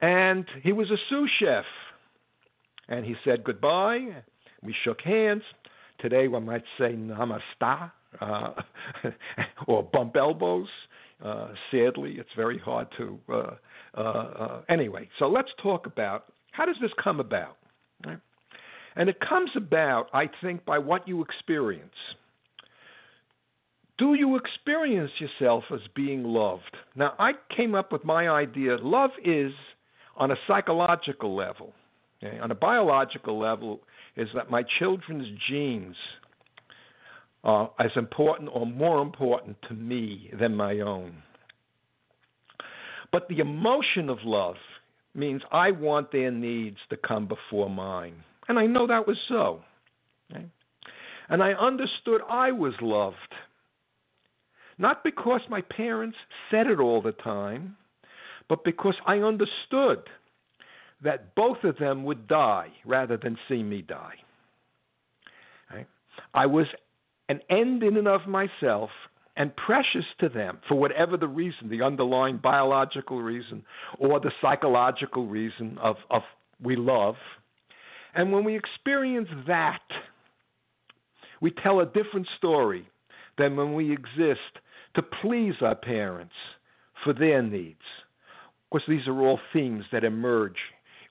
And 0.00 0.46
he 0.62 0.72
was 0.72 0.90
a 0.90 0.96
sous 1.08 1.28
chef. 1.38 1.64
And 2.90 3.06
he 3.06 3.14
said 3.24 3.44
goodbye. 3.44 4.08
We 4.62 4.74
shook 4.84 5.00
hands. 5.00 5.42
Today 6.00 6.28
one 6.28 6.44
might 6.44 6.64
say 6.78 6.92
namaste 6.92 7.90
uh, 8.20 8.52
or 9.66 9.82
bump 9.82 10.16
elbows. 10.16 10.68
Uh, 11.24 11.48
sadly, 11.70 12.16
it's 12.18 12.30
very 12.36 12.58
hard 12.58 12.88
to. 12.98 13.18
Uh, 13.28 13.50
uh, 13.96 14.00
uh, 14.00 14.62
anyway, 14.68 15.08
so 15.18 15.28
let's 15.28 15.50
talk 15.62 15.86
about 15.86 16.32
how 16.52 16.66
does 16.66 16.76
this 16.80 16.90
come 17.02 17.20
about? 17.20 17.56
Right? 18.04 18.18
And 18.96 19.08
it 19.08 19.18
comes 19.20 19.50
about, 19.56 20.08
I 20.12 20.28
think, 20.42 20.64
by 20.64 20.78
what 20.78 21.06
you 21.06 21.22
experience. 21.22 21.94
Do 23.98 24.14
you 24.14 24.36
experience 24.36 25.10
yourself 25.18 25.64
as 25.72 25.80
being 25.94 26.24
loved? 26.24 26.76
Now, 26.96 27.12
I 27.18 27.32
came 27.54 27.74
up 27.74 27.92
with 27.92 28.04
my 28.04 28.28
idea 28.28 28.76
love 28.78 29.10
is 29.24 29.52
on 30.16 30.30
a 30.30 30.36
psychological 30.48 31.36
level. 31.36 31.74
Okay? 32.22 32.38
On 32.38 32.50
a 32.50 32.54
biological 32.54 33.38
level, 33.38 33.80
is 34.16 34.28
that 34.34 34.50
my 34.50 34.62
children's 34.78 35.26
genes 35.48 35.96
are 37.44 37.70
as 37.78 37.90
important 37.96 38.50
or 38.52 38.66
more 38.66 39.00
important 39.00 39.56
to 39.68 39.74
me 39.74 40.30
than 40.38 40.54
my 40.54 40.80
own. 40.80 41.14
But 43.12 43.28
the 43.28 43.38
emotion 43.38 44.08
of 44.08 44.18
love 44.24 44.56
means 45.14 45.42
I 45.50 45.70
want 45.70 46.12
their 46.12 46.30
needs 46.30 46.76
to 46.90 46.96
come 46.96 47.26
before 47.26 47.70
mine. 47.70 48.14
And 48.48 48.58
I 48.58 48.66
know 48.66 48.86
that 48.86 49.06
was 49.06 49.16
so. 49.28 49.60
Okay? 50.30 50.46
And 51.28 51.42
I 51.42 51.52
understood 51.52 52.20
I 52.28 52.52
was 52.52 52.74
loved. 52.80 53.16
Not 54.78 55.04
because 55.04 55.40
my 55.48 55.60
parents 55.62 56.16
said 56.50 56.66
it 56.66 56.80
all 56.80 57.02
the 57.02 57.12
time, 57.12 57.76
but 58.48 58.64
because 58.64 58.96
I 59.06 59.18
understood 59.18 60.02
that 61.02 61.34
both 61.34 61.64
of 61.64 61.78
them 61.78 62.04
would 62.04 62.26
die 62.26 62.68
rather 62.84 63.16
than 63.16 63.38
see 63.48 63.62
me 63.62 63.82
die. 63.82 64.14
Right? 65.72 65.86
I 66.34 66.46
was 66.46 66.66
an 67.28 67.40
end 67.48 67.82
in 67.82 67.96
and 67.96 68.08
of 68.08 68.26
myself 68.26 68.90
and 69.36 69.54
precious 69.56 70.04
to 70.18 70.28
them 70.28 70.58
for 70.68 70.74
whatever 70.74 71.16
the 71.16 71.28
reason, 71.28 71.70
the 71.70 71.82
underlying 71.82 72.36
biological 72.36 73.22
reason 73.22 73.62
or 73.98 74.20
the 74.20 74.32
psychological 74.40 75.26
reason 75.26 75.78
of, 75.80 75.96
of 76.10 76.22
we 76.62 76.76
love. 76.76 77.14
And 78.14 78.32
when 78.32 78.44
we 78.44 78.56
experience 78.56 79.28
that, 79.46 79.82
we 81.40 81.50
tell 81.50 81.80
a 81.80 81.86
different 81.86 82.28
story 82.36 82.86
than 83.38 83.56
when 83.56 83.72
we 83.72 83.92
exist 83.92 84.58
to 84.94 85.02
please 85.02 85.54
our 85.62 85.76
parents 85.76 86.34
for 87.04 87.14
their 87.14 87.40
needs. 87.40 87.78
Of 88.64 88.70
course, 88.70 88.82
these 88.86 89.06
are 89.06 89.20
all 89.20 89.40
themes 89.52 89.84
that 89.92 90.04
emerge 90.04 90.58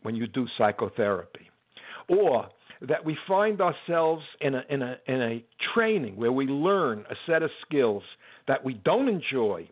when 0.04 0.16
you 0.16 0.28
do 0.28 0.48
psychotherapy. 0.58 1.50
Or 2.08 2.50
that 2.82 3.04
we 3.04 3.18
find 3.28 3.60
ourselves 3.62 4.24
in 4.42 4.56
a, 4.56 4.64
in, 4.70 4.82
a, 4.82 4.98
in 5.08 5.22
a 5.22 5.44
training 5.74 6.16
where 6.16 6.32
we 6.32 6.46
learn 6.46 7.06
a 7.10 7.16
set 7.28 7.44
of 7.44 7.50
skills 7.66 8.04
that 8.48 8.64
we 8.64 8.74
don't 8.74 9.10
enjoy, 9.10 9.68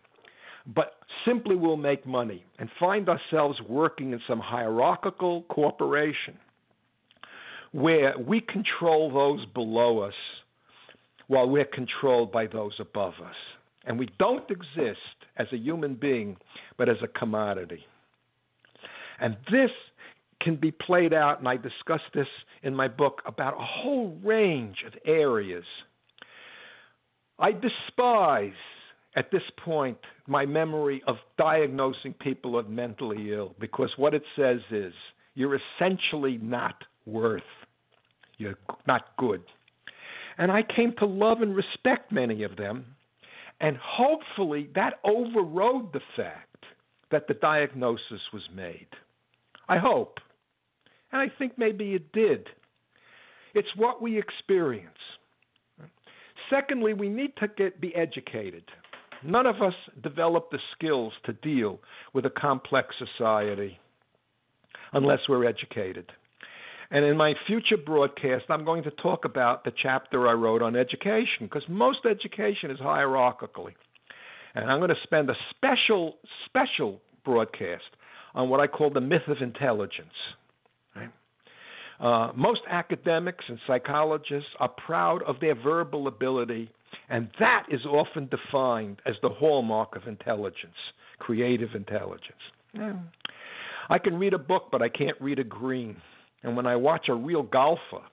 but 0.75 0.95
simply 1.25 1.55
will 1.55 1.77
make 1.77 2.05
money, 2.05 2.43
and 2.59 2.69
find 2.79 3.07
ourselves 3.09 3.57
working 3.67 4.11
in 4.11 4.19
some 4.27 4.39
hierarchical 4.39 5.43
corporation 5.43 6.37
where 7.71 8.13
we 8.17 8.41
control 8.41 9.11
those 9.11 9.45
below 9.53 9.99
us 9.99 10.13
while 11.27 11.47
we're 11.49 11.65
controlled 11.65 12.31
by 12.31 12.47
those 12.47 12.73
above 12.79 13.13
us. 13.25 13.35
And 13.85 13.97
we 13.97 14.09
don't 14.19 14.49
exist 14.49 14.99
as 15.37 15.47
a 15.51 15.57
human 15.57 15.95
being, 15.95 16.37
but 16.77 16.89
as 16.89 16.97
a 17.03 17.07
commodity. 17.07 17.85
And 19.19 19.37
this 19.51 19.71
can 20.41 20.55
be 20.55 20.71
played 20.71 21.13
out, 21.13 21.39
and 21.39 21.47
I 21.47 21.57
discuss 21.57 22.01
this 22.13 22.27
in 22.63 22.75
my 22.75 22.87
book 22.87 23.21
about 23.25 23.53
a 23.53 23.65
whole 23.65 24.17
range 24.23 24.83
of 24.85 24.93
areas. 25.05 25.65
I 27.39 27.51
despise 27.51 28.53
at 29.15 29.31
this 29.31 29.43
point 29.63 29.97
my 30.27 30.45
memory 30.45 31.01
of 31.07 31.17
diagnosing 31.37 32.13
people 32.13 32.59
as 32.59 32.65
mentally 32.67 33.33
ill 33.33 33.55
because 33.59 33.89
what 33.97 34.13
it 34.13 34.23
says 34.35 34.59
is 34.71 34.93
you're 35.35 35.59
essentially 35.77 36.39
not 36.41 36.83
worth, 37.05 37.41
you're 38.37 38.57
not 38.87 39.15
good. 39.17 39.43
And 40.37 40.51
I 40.51 40.61
came 40.63 40.93
to 40.99 41.05
love 41.05 41.41
and 41.41 41.55
respect 41.55 42.11
many 42.11 42.43
of 42.43 42.57
them, 42.57 42.85
and 43.59 43.77
hopefully 43.77 44.69
that 44.75 44.99
overrode 45.03 45.93
the 45.93 46.01
fact 46.15 46.65
that 47.09 47.27
the 47.27 47.33
diagnosis 47.35 48.21
was 48.33 48.43
made. 48.55 48.87
I 49.69 49.77
hope. 49.77 50.19
And 51.11 51.21
I 51.21 51.31
think 51.37 51.53
maybe 51.57 51.93
it 51.93 52.11
did. 52.11 52.47
It's 53.53 53.75
what 53.75 54.01
we 54.01 54.17
experience. 54.17 54.97
Secondly, 56.49 56.93
we 56.93 57.09
need 57.09 57.35
to 57.37 57.47
get 57.47 57.81
be 57.81 57.95
educated. 57.95 58.63
None 59.23 59.47
of 59.47 59.61
us 59.61 59.73
develop 60.03 60.51
the 60.51 60.59
skills 60.73 61.13
to 61.25 61.33
deal 61.33 61.79
with 62.13 62.25
a 62.25 62.29
complex 62.29 62.95
society 62.99 63.79
unless 64.93 65.19
we're 65.27 65.45
educated. 65.45 66.11
And 66.91 67.03
in 67.03 67.17
my 67.17 67.33
future 67.45 67.77
broadcast, 67.77 68.45
I'm 68.49 68.63
going 68.63 68.83
to 68.83 68.91
talk 68.91 69.25
about 69.25 69.65
the 69.65 69.73
chapter 69.81 70.27
I 70.27 70.33
wrote 70.33 70.61
on 70.61 70.75
education, 70.75 71.41
because 71.41 71.63
most 71.67 72.05
education 72.05 72.71
is 72.71 72.79
hierarchically. 72.79 73.73
And 74.55 74.71
I'm 74.71 74.79
going 74.79 74.89
to 74.89 75.03
spend 75.03 75.29
a 75.29 75.35
special, 75.49 76.15
special 76.45 77.01
broadcast 77.25 77.83
on 78.33 78.49
what 78.49 78.61
I 78.61 78.67
call 78.67 78.89
the 78.89 79.01
myth 79.01 79.27
of 79.27 79.41
intelligence. 79.41 80.13
Uh, 81.99 82.31
most 82.35 82.61
academics 82.69 83.45
and 83.47 83.59
psychologists 83.65 84.49
are 84.59 84.69
proud 84.69 85.23
of 85.23 85.39
their 85.39 85.55
verbal 85.55 86.07
ability, 86.07 86.69
and 87.09 87.29
that 87.39 87.65
is 87.69 87.85
often 87.85 88.27
defined 88.27 89.01
as 89.05 89.15
the 89.21 89.29
hallmark 89.29 89.95
of 89.95 90.07
intelligence, 90.07 90.75
creative 91.19 91.73
intelligence. 91.73 92.41
Yeah. 92.73 92.93
I 93.89 93.97
can 93.97 94.19
read 94.19 94.33
a 94.33 94.39
book, 94.39 94.67
but 94.71 94.81
I 94.81 94.89
can't 94.89 95.19
read 95.19 95.39
a 95.39 95.43
green. 95.43 95.97
And 96.43 96.55
when 96.55 96.67
I 96.67 96.75
watch 96.75 97.09
a 97.09 97.15
real 97.15 97.43
golfer 97.43 98.03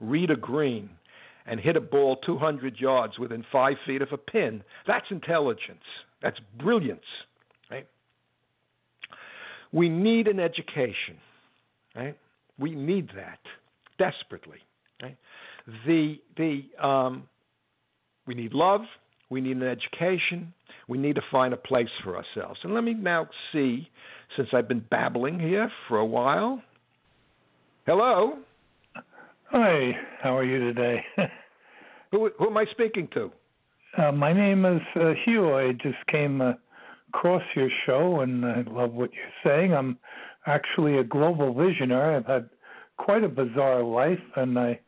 read 0.00 0.30
a 0.30 0.36
green 0.36 0.90
and 1.46 1.60
hit 1.60 1.76
a 1.76 1.80
ball 1.80 2.16
200 2.16 2.78
yards 2.78 3.18
within 3.18 3.44
five 3.52 3.76
feet 3.86 4.02
of 4.02 4.08
a 4.12 4.18
pin, 4.18 4.62
that's 4.86 5.06
intelligence. 5.10 5.84
That's 6.22 6.38
brilliance. 6.58 7.04
Right? 7.70 7.86
We 9.72 9.88
need 9.88 10.26
an 10.26 10.40
education. 10.40 11.18
Right? 11.94 12.16
We 12.58 12.74
need 12.74 13.10
that 13.16 13.38
desperately. 13.98 14.58
Right? 15.02 15.16
The 15.86 16.16
the 16.36 16.86
um, 16.86 17.28
we 18.26 18.34
need 18.34 18.52
love. 18.52 18.82
We 19.28 19.40
need 19.40 19.56
an 19.56 19.64
education. 19.64 20.52
We 20.88 20.98
need 20.98 21.16
to 21.16 21.22
find 21.30 21.52
a 21.52 21.56
place 21.56 21.88
for 22.04 22.16
ourselves. 22.16 22.60
And 22.62 22.72
let 22.72 22.84
me 22.84 22.94
now 22.94 23.28
see, 23.52 23.88
since 24.36 24.48
I've 24.52 24.68
been 24.68 24.84
babbling 24.88 25.40
here 25.40 25.70
for 25.88 25.98
a 25.98 26.06
while. 26.06 26.62
Hello. 27.86 28.38
Hi. 29.50 29.92
How 30.22 30.36
are 30.36 30.44
you 30.44 30.58
today? 30.58 31.04
who, 32.12 32.30
who 32.38 32.46
am 32.46 32.56
I 32.56 32.66
speaking 32.70 33.08
to? 33.14 33.32
Uh, 33.98 34.12
my 34.12 34.32
name 34.32 34.64
is 34.64 34.82
uh, 34.94 35.12
Hugh. 35.24 35.54
I 35.54 35.72
just 35.72 36.06
came 36.08 36.40
uh, 36.40 36.52
across 37.08 37.42
your 37.54 37.70
show, 37.86 38.20
and 38.20 38.44
I 38.44 38.62
love 38.68 38.92
what 38.92 39.10
you're 39.12 39.24
saying. 39.44 39.74
I'm 39.74 39.98
actually 40.46 40.98
a 40.98 41.04
global 41.04 41.52
visionary. 41.52 42.16
I've 42.16 42.26
had 42.26 42.48
quite 42.96 43.24
a 43.24 43.28
bizarre 43.28 43.82
life, 43.82 44.22
and 44.36 44.58
I 44.58 44.80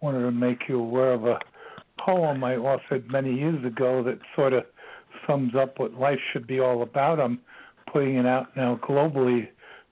wanted 0.00 0.22
to 0.22 0.30
make 0.30 0.68
you 0.68 0.78
aware 0.78 1.12
of 1.12 1.24
a 1.24 1.38
poem 1.98 2.44
I 2.44 2.56
authored 2.56 3.10
many 3.10 3.34
years 3.34 3.64
ago 3.64 4.02
that 4.04 4.18
sort 4.34 4.52
of 4.52 4.64
sums 5.26 5.54
up 5.54 5.78
what 5.78 5.94
life 5.94 6.20
should 6.32 6.46
be 6.46 6.60
all 6.60 6.82
about. 6.82 7.18
I'm 7.18 7.40
putting 7.92 8.16
it 8.16 8.26
out 8.26 8.56
now 8.56 8.78
globally 8.82 9.48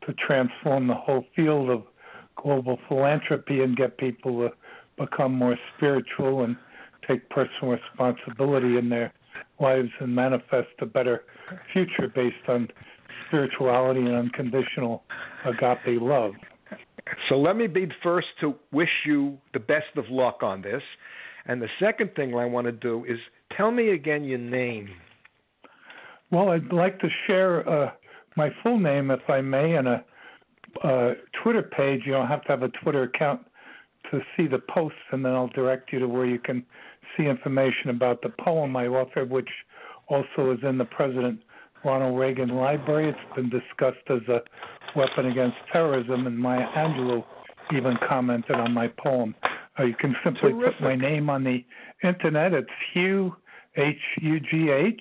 to 0.07 0.13
transform 0.15 0.87
the 0.87 0.95
whole 0.95 1.25
field 1.35 1.71
of 1.71 1.83
global 2.37 2.79
philanthropy 2.89 3.63
and 3.63 3.77
get 3.77 3.97
people 3.97 4.39
to 4.41 4.53
become 5.03 5.33
more 5.33 5.57
spiritual 5.77 6.45
and 6.45 6.57
take 7.07 7.29
personal 7.31 7.73
responsibility 7.73 8.77
in 8.77 8.89
their 8.89 9.13
lives 9.61 9.91
and 10.01 10.15
manifest 10.15 10.69
a 10.81 10.87
better 10.87 11.25
future 11.73 12.09
based 12.15 12.49
on 12.49 12.69
spirituality 13.29 14.01
and 14.01 14.15
unconditional 14.15 15.03
agape 15.45 16.01
love. 16.01 16.33
So 17.29 17.39
let 17.39 17.57
me 17.57 17.67
be 17.67 17.87
the 17.87 17.95
first 18.03 18.29
to 18.41 18.55
wish 18.73 18.89
you 19.05 19.39
the 19.53 19.61
best 19.61 19.97
of 19.97 20.05
luck 20.11 20.43
on 20.43 20.63
this. 20.63 20.83
And 21.47 21.61
the 21.61 21.69
second 21.79 22.11
thing 22.17 22.35
I 22.35 22.47
want 22.47 22.67
to 22.67 22.73
do 22.73 23.05
is 23.05 23.19
tell 23.57 23.71
me 23.71 23.91
again 23.91 24.25
your 24.25 24.39
name. 24.39 24.89
Well, 26.31 26.51
I'd 26.51 26.73
like 26.73 26.99
to 27.01 27.09
share 27.27 27.69
uh, 27.69 27.91
my 28.37 28.51
full 28.63 28.79
name, 28.79 29.11
if 29.11 29.21
I 29.29 29.41
may, 29.41 29.77
and 29.77 29.89
a, 29.89 30.05
Twitter 31.43 31.63
page. 31.63 32.01
You 32.05 32.13
don't 32.13 32.27
have 32.27 32.43
to 32.43 32.49
have 32.49 32.63
a 32.63 32.69
Twitter 32.83 33.05
account 33.05 33.43
to 34.11 34.21
see 34.37 34.47
the 34.49 34.59
posts, 34.71 34.99
and 35.13 35.25
then 35.25 35.33
I'll 35.33 35.49
direct 35.49 35.93
you 35.93 35.99
to 36.01 36.09
where 36.09 36.27
you 36.27 36.39
can 36.39 36.65
see 37.17 37.25
information 37.25 37.91
about 37.91 38.23
the 38.23 38.31
poem 38.41 38.75
I 38.77 38.87
authored, 38.87 39.29
which 39.29 39.49
also 40.09 40.51
is 40.53 40.59
in 40.63 40.79
the 40.79 40.85
President 40.85 41.41
Ronald 41.85 42.19
Reagan 42.19 42.51
Library. 42.51 43.11
It's 43.11 43.35
been 43.37 43.51
discussed 43.51 44.09
as 44.09 44.27
a 44.29 44.41
weapon 44.97 45.27
against 45.27 45.57
terrorism, 45.73 46.27
and 46.27 46.39
Maya 46.39 46.67
Angelou 46.77 47.25
even 47.75 47.97
commented 48.09 48.57
on 48.57 48.73
my 48.73 48.89
poem. 48.89 49.35
Uh, 49.79 49.85
you 49.85 49.95
can 49.95 50.15
simply 50.25 50.53
Terrific. 50.53 50.79
put 50.79 50.85
my 50.85 50.97
name 50.97 51.29
on 51.29 51.45
the 51.45 51.65
internet. 52.03 52.53
It's 52.53 52.69
Hugh 52.93 53.35
H 53.77 53.97
U 54.21 54.41
G 54.41 54.71
H. 54.71 55.01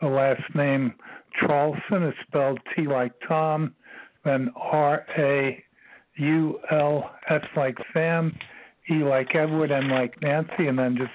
The 0.00 0.08
last 0.08 0.42
name 0.54 0.94
Traulsen 1.40 2.08
is 2.08 2.14
spelled 2.26 2.58
T 2.74 2.86
like 2.86 3.12
Tom, 3.28 3.74
then 4.24 4.50
R 4.56 5.04
A 5.18 5.62
U 6.16 6.58
L 6.70 7.10
S 7.28 7.42
like 7.56 7.76
Sam, 7.92 8.34
E 8.90 8.94
like 9.04 9.34
Edward, 9.34 9.70
N 9.70 9.88
like 9.88 10.20
Nancy, 10.22 10.66
and 10.66 10.78
then 10.78 10.96
just 10.96 11.12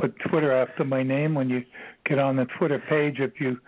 put 0.00 0.14
Twitter 0.28 0.52
after 0.52 0.84
my 0.84 1.02
name 1.02 1.34
when 1.34 1.48
you 1.48 1.62
get 2.06 2.18
on 2.18 2.36
the 2.36 2.46
Twitter 2.58 2.82
page. 2.88 3.16
If 3.20 3.40
you 3.40 3.58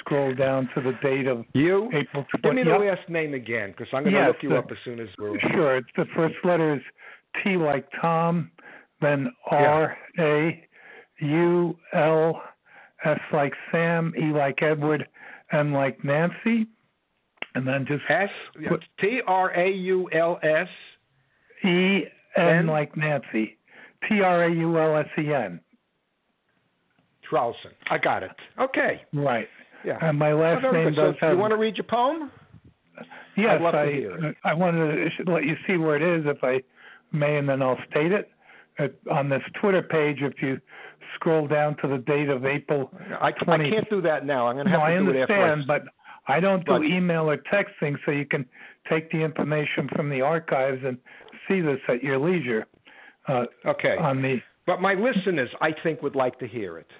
scroll 0.00 0.34
down 0.34 0.68
to 0.74 0.80
the 0.80 0.92
date 1.02 1.26
of 1.26 1.44
You? 1.54 1.90
April 1.92 2.24
20th. 2.36 2.42
Give 2.42 2.54
me 2.54 2.62
the 2.64 2.70
Yep. 2.70 2.80
last 2.98 3.08
name 3.08 3.34
again, 3.34 3.70
because 3.72 3.88
I'm 3.92 4.02
going 4.04 4.14
to 4.14 4.20
Yes, 4.20 4.28
look 4.28 4.42
you 4.42 4.48
the- 4.50 4.58
up 4.58 4.70
as 4.70 4.78
soon 4.84 5.00
as 5.00 5.08
we're. 5.18 5.38
Sure. 5.40 5.76
It's 5.76 5.88
the 5.96 6.06
first 6.16 6.36
letter 6.44 6.74
is 6.74 6.82
T 7.42 7.56
like 7.56 7.86
Tom, 8.00 8.50
then 9.00 9.32
R 9.50 9.96
A 10.18 10.66
U 11.18 11.78
L 11.92 12.42
S 13.04 13.20
like 13.32 13.52
Sam, 13.70 14.14
E 14.18 14.32
like 14.32 14.62
Edward, 14.62 15.06
N 15.52 15.72
like 15.72 16.02
Nancy, 16.04 16.66
and 17.54 17.66
then 17.66 17.84
just 17.86 18.04
S 18.08 18.30
T 19.00 19.20
R 19.26 19.50
A 19.54 19.70
U 19.70 20.08
L 20.12 20.38
S. 20.42 20.68
E 21.64 22.04
N? 22.36 22.48
N 22.48 22.66
like 22.66 22.96
Nancy, 22.96 23.56
T 24.08 24.20
R 24.22 24.44
A 24.44 24.50
U 24.50 24.78
L 24.78 24.96
S 24.96 25.08
E 25.18 25.32
N. 25.32 25.60
Trowson. 27.22 27.70
I 27.90 27.98
got 27.98 28.22
it. 28.22 28.30
Okay. 28.60 29.02
Right. 29.12 29.48
Yeah. 29.84 29.98
And 30.00 30.18
my 30.18 30.32
Oh, 30.32 30.38
last 30.38 30.62
name. 30.72 30.94
So 30.94 31.06
does 31.12 31.14
have. 31.20 31.32
you 31.32 31.38
want 31.38 31.50
to 31.52 31.56
read 31.56 31.76
your 31.76 31.84
poem? 31.84 32.30
yes, 33.36 33.50
I'd 33.56 33.60
love 33.60 33.72
to 33.74 34.34
I. 34.44 34.50
I 34.50 34.54
wanted 34.54 35.10
to 35.24 35.30
let 35.32 35.44
you 35.44 35.56
see 35.66 35.76
where 35.76 35.96
it 35.96 36.02
is, 36.02 36.24
if 36.26 36.42
I 36.42 36.62
may, 37.12 37.36
and 37.36 37.48
then 37.48 37.62
I'll 37.62 37.78
state 37.90 38.12
it. 38.12 38.30
It, 38.78 38.98
on 39.10 39.28
this 39.28 39.42
Twitter 39.60 39.82
page, 39.82 40.18
if 40.20 40.42
you 40.42 40.60
scroll 41.14 41.46
down 41.46 41.76
to 41.82 41.86
the 41.86 41.98
date 41.98 42.28
of 42.28 42.44
April 42.44 42.90
I, 43.20 43.28
I 43.28 43.32
can't 43.32 43.88
do 43.88 44.00
that 44.02 44.26
now. 44.26 44.48
I'm 44.48 44.56
going 44.56 44.66
to 44.66 44.72
have 44.72 44.80
no, 44.80 44.86
to 44.86 44.92
I 44.92 44.98
do 44.98 45.10
it 45.10 45.22
after. 45.22 45.34
understand, 45.34 45.66
but 45.68 45.82
I 46.26 46.40
don't 46.40 46.64
do 46.66 46.72
But- 46.72 46.84
email 46.84 47.30
or 47.30 47.36
texting, 47.36 47.96
so 48.04 48.10
you 48.10 48.24
can 48.26 48.44
take 48.88 49.10
the 49.12 49.18
information 49.18 49.88
from 49.94 50.10
the 50.10 50.22
archives 50.22 50.82
and 50.84 50.98
see 51.46 51.60
this 51.60 51.78
at 51.88 52.02
your 52.02 52.18
leisure. 52.18 52.66
Uh, 53.28 53.44
Okay. 53.64 53.96
on 53.96 54.20
the 54.22 54.40
But 54.66 54.80
my 54.80 54.94
listeners, 54.94 55.50
I 55.60 55.72
think, 55.82 56.02
would 56.02 56.16
like 56.16 56.38
to 56.40 56.46
hear 56.48 56.78
it. 56.78 56.90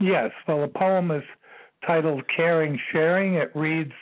yes, 0.00 0.30
well, 0.46 0.60
the 0.60 0.68
poem 0.68 1.10
is 1.12 1.22
titled 1.86 2.26
"Caring, 2.28 2.78
Sharing." 2.90 3.34
It 3.34 3.50
reads, 3.54 3.92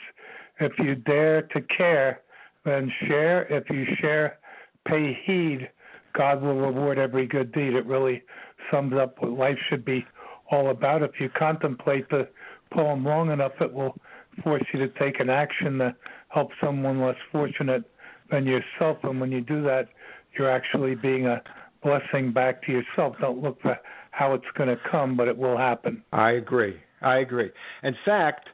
"If 0.59 0.77
you 0.79 0.95
dare 0.95 1.43
to 1.43 1.61
care, 1.61 2.21
then 2.63 2.91
share. 3.07 3.45
If 3.49 3.69
you 3.69 3.85
share, 3.99 4.37
pay 4.85 5.13
heed. 5.25 5.69
God 6.13 6.41
will 6.41 6.59
reward 6.59 6.97
every 6.97 7.25
good 7.25 7.51
deed." 7.51 7.73
It 7.73 7.85
really 7.85 8.23
sums 8.69 8.93
up 8.93 9.21
what 9.21 9.31
life 9.31 9.57
should 9.69 9.83
be 9.83 10.05
all 10.49 10.69
about. 10.69 11.01
If 11.01 11.19
you 11.19 11.29
contemplate 11.29 12.09
the 12.09 12.27
poem 12.71 13.03
long 13.03 13.31
enough, 13.31 13.53
it 13.61 13.71
will 13.73 13.97
force 14.43 14.63
you 14.73 14.79
to 14.79 14.87
take 14.99 15.19
an 15.19 15.29
action 15.29 15.77
to 15.79 15.95
help 16.29 16.51
someone 16.61 17.01
less 17.01 17.17
fortunate 17.31 17.83
than 18.29 18.45
yourself. 18.45 19.03
And 19.03 19.19
when 19.19 19.31
you 19.31 19.41
do 19.41 19.61
that, 19.63 19.89
you're 20.37 20.49
actually 20.49 20.95
being 20.95 21.27
a 21.27 21.41
blessing 21.83 22.31
back 22.31 22.61
to 22.63 22.71
yourself. 22.71 23.17
Don't 23.19 23.41
look 23.41 23.61
for 23.61 23.77
how 24.11 24.33
it's 24.33 24.49
going 24.55 24.69
to 24.69 24.77
come, 24.89 25.17
but 25.17 25.27
it 25.27 25.37
will 25.37 25.57
happen. 25.57 26.03
I 26.13 26.31
agree. 26.31 26.79
I 27.01 27.17
agree. 27.17 27.49
In 27.83 27.95
fact, 28.05 28.49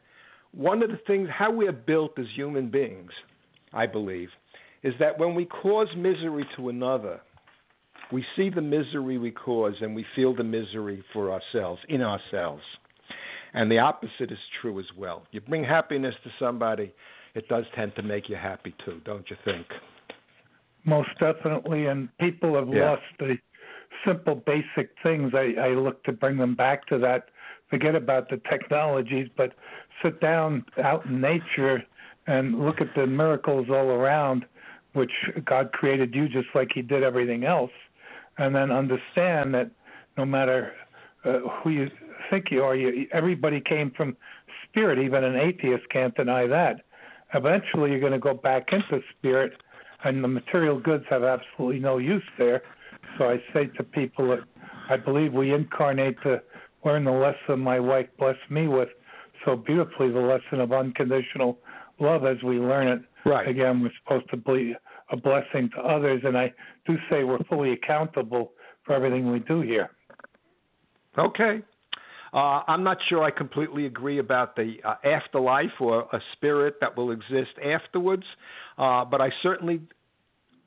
one 0.52 0.82
of 0.82 0.90
the 0.90 1.00
things, 1.06 1.30
how 1.32 1.52
we 1.52 1.68
are 1.68 1.74
built 1.74 2.18
as 2.18 2.26
human 2.36 2.70
beings, 2.70 3.12
I 3.74 3.86
believe, 3.86 4.30
is 4.84 4.94
that 5.00 5.18
when 5.18 5.36
we 5.36 5.46
cause 5.46 5.88
misery 5.96 6.46
to 6.56 6.70
another, 6.70 7.20
we 8.12 8.26
see 8.36 8.50
the 8.50 8.62
misery 8.62 9.18
we 9.18 9.32
cause 9.32 9.76
and 9.82 9.94
we 9.96 10.06
feel 10.16 10.34
the 10.34 10.44
misery 10.44 11.04
for 11.12 11.32
ourselves, 11.32 11.82
in 11.90 12.02
ourselves. 12.02 12.64
And 13.54 13.70
the 13.72 13.80
opposite 13.80 14.32
is 14.32 14.38
true 14.62 14.80
as 14.80 14.86
well. 14.98 15.24
You 15.32 15.42
bring 15.42 15.64
happiness 15.64 16.16
to 16.24 16.30
somebody, 16.40 16.94
it 17.36 17.48
does 17.50 17.66
tend 17.76 17.96
to 17.96 18.02
make 18.02 18.30
you 18.30 18.36
happy 18.36 18.74
too, 18.86 19.02
don't 19.04 19.30
you 19.30 19.36
think? 19.44 19.66
Most 20.86 21.10
definitely, 21.20 21.88
and 21.88 22.10
people 22.18 22.56
have 22.56 22.70
Yeah. 22.70 22.92
lost 22.92 23.04
the 23.20 23.38
simple, 24.06 24.36
basic 24.36 24.92
things. 25.04 25.34
I, 25.34 25.54
I 25.60 25.70
look 25.70 26.04
to 26.06 26.14
bring 26.14 26.38
them 26.38 26.56
back 26.56 26.86
to 26.88 26.98
that. 27.00 27.30
Forget 27.70 27.96
about 27.96 28.30
the 28.30 28.40
technologies, 28.50 29.28
but 29.36 29.54
sit 30.02 30.22
down 30.22 30.64
out 30.82 31.06
in 31.06 31.20
nature 31.20 31.84
and 32.28 32.66
look 32.66 32.82
at 32.82 32.94
the 32.96 33.06
miracles 33.08 33.68
all 33.70 33.90
around, 33.90 34.46
which 34.94 35.12
God 35.46 35.72
created 35.72 36.16
you 36.16 36.30
just 36.30 36.48
like 36.56 36.70
He 36.74 36.82
did 36.82 37.04
everything 37.04 37.44
else, 37.44 37.72
and 38.38 38.56
then 38.56 38.72
understand 38.72 39.54
that 39.54 39.72
no 40.18 40.26
matter 40.26 40.74
uh, 41.26 41.40
who 41.62 41.70
you 41.72 41.90
think 42.30 42.52
you 42.52 42.64
are, 42.64 42.76
you, 42.76 43.08
everybody 43.12 43.62
came 43.62 43.92
from 43.92 44.16
spirit. 44.70 45.00
Even 45.00 45.24
an 45.24 45.36
atheist 45.36 45.88
can't 45.90 46.16
deny 46.16 46.48
that. 46.48 46.82
Eventually, 47.34 47.92
you're 47.92 48.00
going 48.00 48.14
to 48.14 48.20
go 48.20 48.34
back 48.34 48.72
into 48.72 49.02
spirit, 49.18 49.54
and 50.04 50.24
the 50.24 50.28
material 50.28 50.80
goods 50.80 51.04
have 51.10 51.24
absolutely 51.24 51.80
no 51.80 51.98
use 51.98 52.24
there. 52.38 52.62
So 53.18 53.30
I 53.30 53.42
say 53.54 53.68
to 53.78 53.84
people 53.84 54.30
that 54.30 54.40
I 54.90 54.98
believe 54.98 55.34
we 55.34 55.54
incarnate 55.54 56.22
to 56.24 56.42
learn 56.88 57.04
the 57.04 57.12
lesson 57.12 57.60
my 57.60 57.80
wife 57.80 58.08
blessed 58.18 58.50
me 58.50 58.68
with 58.68 58.90
so 59.46 59.56
beautifully 59.56 60.10
the 60.12 60.20
lesson 60.20 60.62
of 60.62 60.72
unconditional 60.72 61.60
love 62.00 62.26
as 62.26 62.42
we 62.44 62.58
learn 62.58 62.88
it. 62.88 63.02
Right. 63.26 63.48
Again, 63.48 63.82
we're 63.82 63.92
supposed 64.04 64.30
to 64.32 64.38
be 64.38 64.74
a 65.12 65.18
blessing 65.18 65.70
to 65.76 65.82
others, 65.82 66.22
and 66.24 66.38
I 66.38 66.54
do 66.86 66.96
say 67.10 67.24
we're 67.24 67.44
fully 67.50 67.74
accountable 67.74 68.52
for 68.86 68.94
everything 68.94 69.32
we 69.32 69.40
do 69.40 69.62
here. 69.62 69.90
Okay. 71.18 71.62
Uh, 72.34 72.62
I'm 72.68 72.84
not 72.84 72.98
sure 73.10 73.24
I 73.24 73.32
completely 73.32 73.86
agree 73.86 74.20
about 74.20 74.56
the 74.56 74.76
uh, 74.84 74.96
afterlife 75.04 75.72
or 75.80 76.02
a 76.14 76.20
spirit 76.34 76.76
that 76.82 76.96
will 76.96 77.12
exist 77.12 77.52
afterwards, 77.64 78.24
uh, 78.78 79.06
but 79.06 79.22
I 79.22 79.30
certainly 79.42 79.82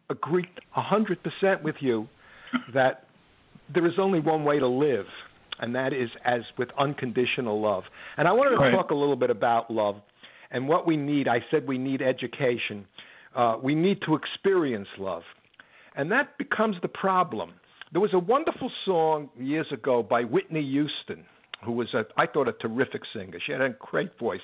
agree 0.09 0.49
100% 0.77 1.63
with 1.63 1.77
you 1.81 2.09
that 2.75 3.05
there 3.73 3.87
is 3.87 3.93
only 3.99 4.21
one 4.21 4.45
way 4.45 4.59
to 4.59 4.67
live, 4.67 5.07
and 5.61 5.75
that 5.75 5.93
is 5.93 6.11
as 6.25 6.43
with 6.59 6.71
unconditional 6.79 7.61
love. 7.61 7.85
And 8.17 8.27
I 8.27 8.33
wanted 8.33 8.51
to 8.51 8.57
Right. 8.57 8.73
talk 8.73 8.91
a 8.91 8.95
little 8.95 9.17
bit 9.17 9.31
about 9.31 9.71
love 9.71 10.01
and 10.51 10.69
what 10.69 10.87
we 10.87 10.97
need. 10.97 11.29
I 11.29 11.45
said 11.51 11.67
we 11.67 11.79
need 11.79 12.03
education. 12.03 12.87
Uh, 13.35 13.57
we 13.63 13.75
need 13.75 14.03
to 14.03 14.15
experience 14.15 14.89
love. 14.99 15.23
And 15.95 16.11
that 16.11 16.37
becomes 16.39 16.77
the 16.81 16.89
problem. 16.89 17.53
There 17.93 18.01
was 18.01 18.15
a 18.15 18.19
wonderful 18.19 18.71
song 18.85 19.31
years 19.39 19.71
ago 19.73 20.03
by 20.03 20.23
Whitney 20.25 20.63
Houston, 20.63 21.25
who 21.65 21.73
was, 21.73 21.93
a, 21.95 22.07
I 22.17 22.27
thought, 22.27 22.49
a 22.49 22.53
terrific 22.53 23.03
singer. 23.13 23.39
She 23.45 23.53
had 23.53 23.61
a 23.61 23.71
great 23.71 24.19
voice. 24.19 24.41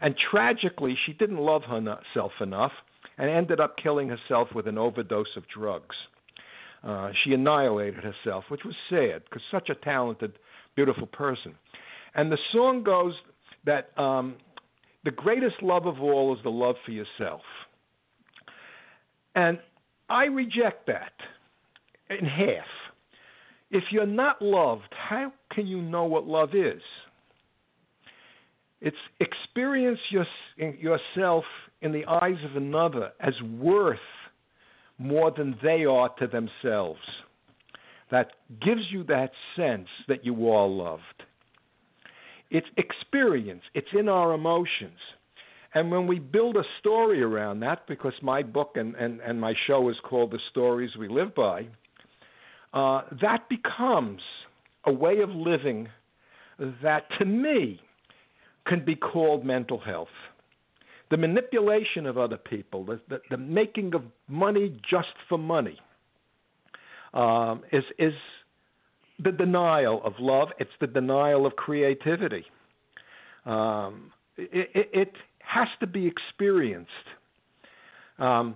And 0.00 0.16
tragically, 0.16 0.96
she 1.04 1.12
didn't 1.12 1.38
love 1.38 1.64
herself 1.64 2.32
enough 2.40 2.72
and 3.18 3.28
ended 3.28 3.60
up 3.60 3.76
killing 3.76 4.08
herself 4.08 4.54
with 4.54 4.66
an 4.66 4.78
overdose 4.78 5.36
of 5.36 5.46
drugs. 5.48 5.96
Uh, 6.82 7.12
she 7.22 7.34
annihilated 7.34 8.02
herself, 8.02 8.44
which 8.48 8.64
was 8.64 8.74
sad 8.88 9.22
because 9.24 9.42
such 9.50 9.68
a 9.68 9.74
talented, 9.74 10.32
beautiful 10.76 11.06
person. 11.06 11.54
And 12.14 12.30
the 12.30 12.38
song 12.52 12.82
goes 12.82 13.14
that 13.64 13.90
um, 13.98 14.36
the 15.04 15.10
greatest 15.10 15.62
love 15.62 15.86
of 15.86 16.00
all 16.00 16.34
is 16.36 16.42
the 16.42 16.50
love 16.50 16.76
for 16.84 16.92
yourself. 16.92 17.42
And 19.34 19.58
I 20.08 20.24
reject 20.24 20.86
that 20.88 21.12
in 22.08 22.26
half. 22.26 22.66
If 23.70 23.84
you're 23.90 24.06
not 24.06 24.42
loved, 24.42 24.92
how 25.08 25.32
can 25.52 25.66
you 25.66 25.80
know 25.80 26.04
what 26.04 26.26
love 26.26 26.54
is? 26.54 26.82
It's 28.80 28.96
experience 29.20 30.00
your, 30.10 30.26
yourself 30.56 31.44
in 31.82 31.92
the 31.92 32.04
eyes 32.06 32.42
of 32.44 32.56
another 32.56 33.12
as 33.20 33.34
worth 33.58 33.98
more 34.98 35.30
than 35.30 35.56
they 35.62 35.84
are 35.84 36.08
to 36.18 36.26
themselves. 36.26 37.00
That 38.10 38.32
gives 38.60 38.82
you 38.90 39.04
that 39.04 39.30
sense 39.56 39.88
that 40.08 40.24
you 40.24 40.50
are 40.50 40.66
loved. 40.66 41.02
It's 42.50 42.66
experience, 42.76 43.62
it's 43.74 43.88
in 43.98 44.08
our 44.08 44.32
emotions. 44.32 44.98
And 45.72 45.90
when 45.90 46.08
we 46.08 46.18
build 46.18 46.56
a 46.56 46.64
story 46.80 47.22
around 47.22 47.60
that, 47.60 47.86
because 47.86 48.14
my 48.22 48.42
book 48.42 48.72
and, 48.74 48.96
and, 48.96 49.20
and 49.20 49.40
my 49.40 49.54
show 49.68 49.88
is 49.88 49.96
called 50.02 50.32
The 50.32 50.40
Stories 50.50 50.90
We 50.98 51.08
Live 51.08 51.32
By, 51.34 51.68
uh, 52.74 53.02
that 53.22 53.48
becomes 53.48 54.20
a 54.84 54.92
way 54.92 55.20
of 55.20 55.30
living 55.30 55.88
that 56.82 57.04
to 57.18 57.24
me 57.24 57.80
can 58.66 58.84
be 58.84 58.96
called 58.96 59.44
mental 59.44 59.78
health. 59.78 60.08
The 61.10 61.16
manipulation 61.16 62.06
of 62.06 62.18
other 62.18 62.36
people, 62.36 62.84
the, 62.84 63.00
the, 63.08 63.20
the 63.30 63.36
making 63.36 63.94
of 63.94 64.02
money 64.28 64.76
just 64.88 65.08
for 65.28 65.38
money, 65.38 65.78
um, 67.14 67.62
is, 67.72 67.84
is 67.98 68.14
the 69.22 69.32
denial 69.32 70.00
of 70.04 70.14
love, 70.18 70.48
it's 70.58 70.70
the 70.80 70.86
denial 70.86 71.46
of 71.46 71.56
creativity. 71.56 72.44
Um, 73.44 74.12
it, 74.36 74.88
it, 74.92 75.12
has 75.40 75.66
to 75.80 75.86
be 75.86 76.06
experienced. 76.06 76.90
Um, 78.20 78.54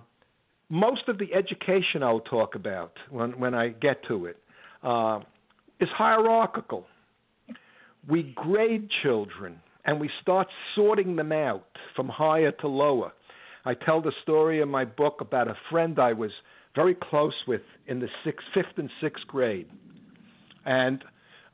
most 0.69 1.09
of 1.09 1.17
the 1.17 1.33
education 1.33 2.01
I'll 2.03 2.21
talk 2.21 2.55
about 2.55 2.93
when, 3.09 3.37
when 3.37 3.53
I 3.53 3.69
get 3.69 3.97
to 4.07 4.27
it 4.27 4.37
uh, 4.81 5.19
is 5.81 5.89
hierarchical. 5.89 6.85
We 8.07 8.33
grade 8.35 8.89
children 9.03 9.59
and 9.83 9.99
we 9.99 10.09
start 10.21 10.47
sorting 10.73 11.17
them 11.17 11.33
out 11.33 11.67
from 11.95 12.07
higher 12.07 12.51
to 12.61 12.67
lower. 12.67 13.11
I 13.65 13.73
tell 13.73 14.01
the 14.01 14.13
story 14.23 14.61
in 14.61 14.69
my 14.69 14.85
book 14.85 15.17
about 15.21 15.47
a 15.47 15.57
friend 15.69 15.99
I 15.99 16.13
was 16.13 16.31
very 16.75 16.95
close 16.95 17.33
with 17.47 17.61
in 17.87 17.99
the 17.99 18.09
sixth, 18.23 18.45
fifth 18.53 18.77
and 18.77 18.89
sixth 19.01 19.25
grade, 19.27 19.67
and 20.65 21.03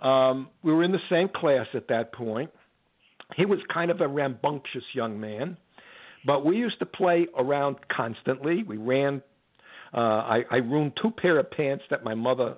um, 0.02 0.50
we 0.64 0.74
were 0.74 0.84
in 0.84 0.92
the 0.92 1.00
same 1.10 1.30
class 1.30 1.68
at 1.74 1.88
that 1.90 2.14
point. 2.14 2.50
He 3.36 3.46
was 3.46 3.60
kind 3.74 3.92
of 3.92 4.02
a 4.02 4.08
rambunctious 4.08 4.84
young 4.94 5.20
man, 5.20 5.58
but 6.26 6.46
we 6.46 6.58
used 6.58 6.80
to 6.80 6.86
play 6.86 7.28
around 7.38 7.78
constantly. 7.96 8.64
We 8.64 8.78
ran. 8.78 9.22
Uh, 9.94 9.98
I, 9.98 10.44
I 10.50 10.58
ruined 10.58 10.94
two 11.02 11.12
pair 11.12 11.38
of 11.38 11.52
pants 11.52 11.84
that 11.90 12.04
my 12.04 12.16
mother 12.16 12.56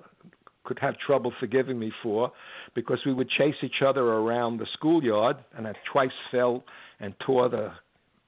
could 0.64 0.78
have 0.78 0.96
trouble 0.98 1.32
forgiving 1.38 1.78
me 1.78 1.92
for 2.02 2.32
because 2.74 2.98
we 3.04 3.12
would 3.12 3.28
chase 3.28 3.54
each 3.62 3.82
other 3.86 4.02
around 4.02 4.58
the 4.58 4.66
schoolyard, 4.72 5.36
and 5.56 5.66
I 5.66 5.74
twice 5.92 6.10
fell 6.30 6.64
and 7.00 7.14
tore 7.24 7.48
the, 7.48 7.72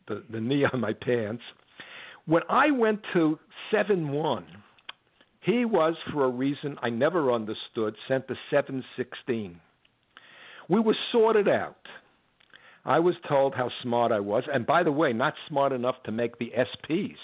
the, 0.07 0.23
the 0.31 0.41
knee 0.41 0.65
on 0.73 0.81
my 0.81 0.93
pants. 0.93 1.43
When 2.27 2.43
I 2.49 2.73
went 2.73 3.01
to 3.13 3.39
7 3.71 4.09
1, 4.09 4.47
he 5.41 5.65
was, 5.65 5.95
for 6.13 6.25
a 6.25 6.29
reason 6.29 6.77
I 6.83 6.91
never 6.91 7.33
understood, 7.33 7.95
sent 8.09 8.27
to 8.27 8.35
716. 8.51 9.61
We 10.69 10.81
were 10.81 10.97
sorted 11.13 11.49
out. 11.49 11.87
I 12.85 12.99
was 12.99 13.15
told 13.29 13.55
how 13.55 13.71
smart 13.83 14.11
I 14.11 14.19
was, 14.19 14.43
and 14.53 14.67
by 14.67 14.83
the 14.83 14.91
way, 14.91 15.13
not 15.13 15.35
smart 15.49 15.73
enough 15.73 16.03
to 16.05 16.13
make 16.13 16.37
the 16.39 16.53
SPs, 16.57 17.17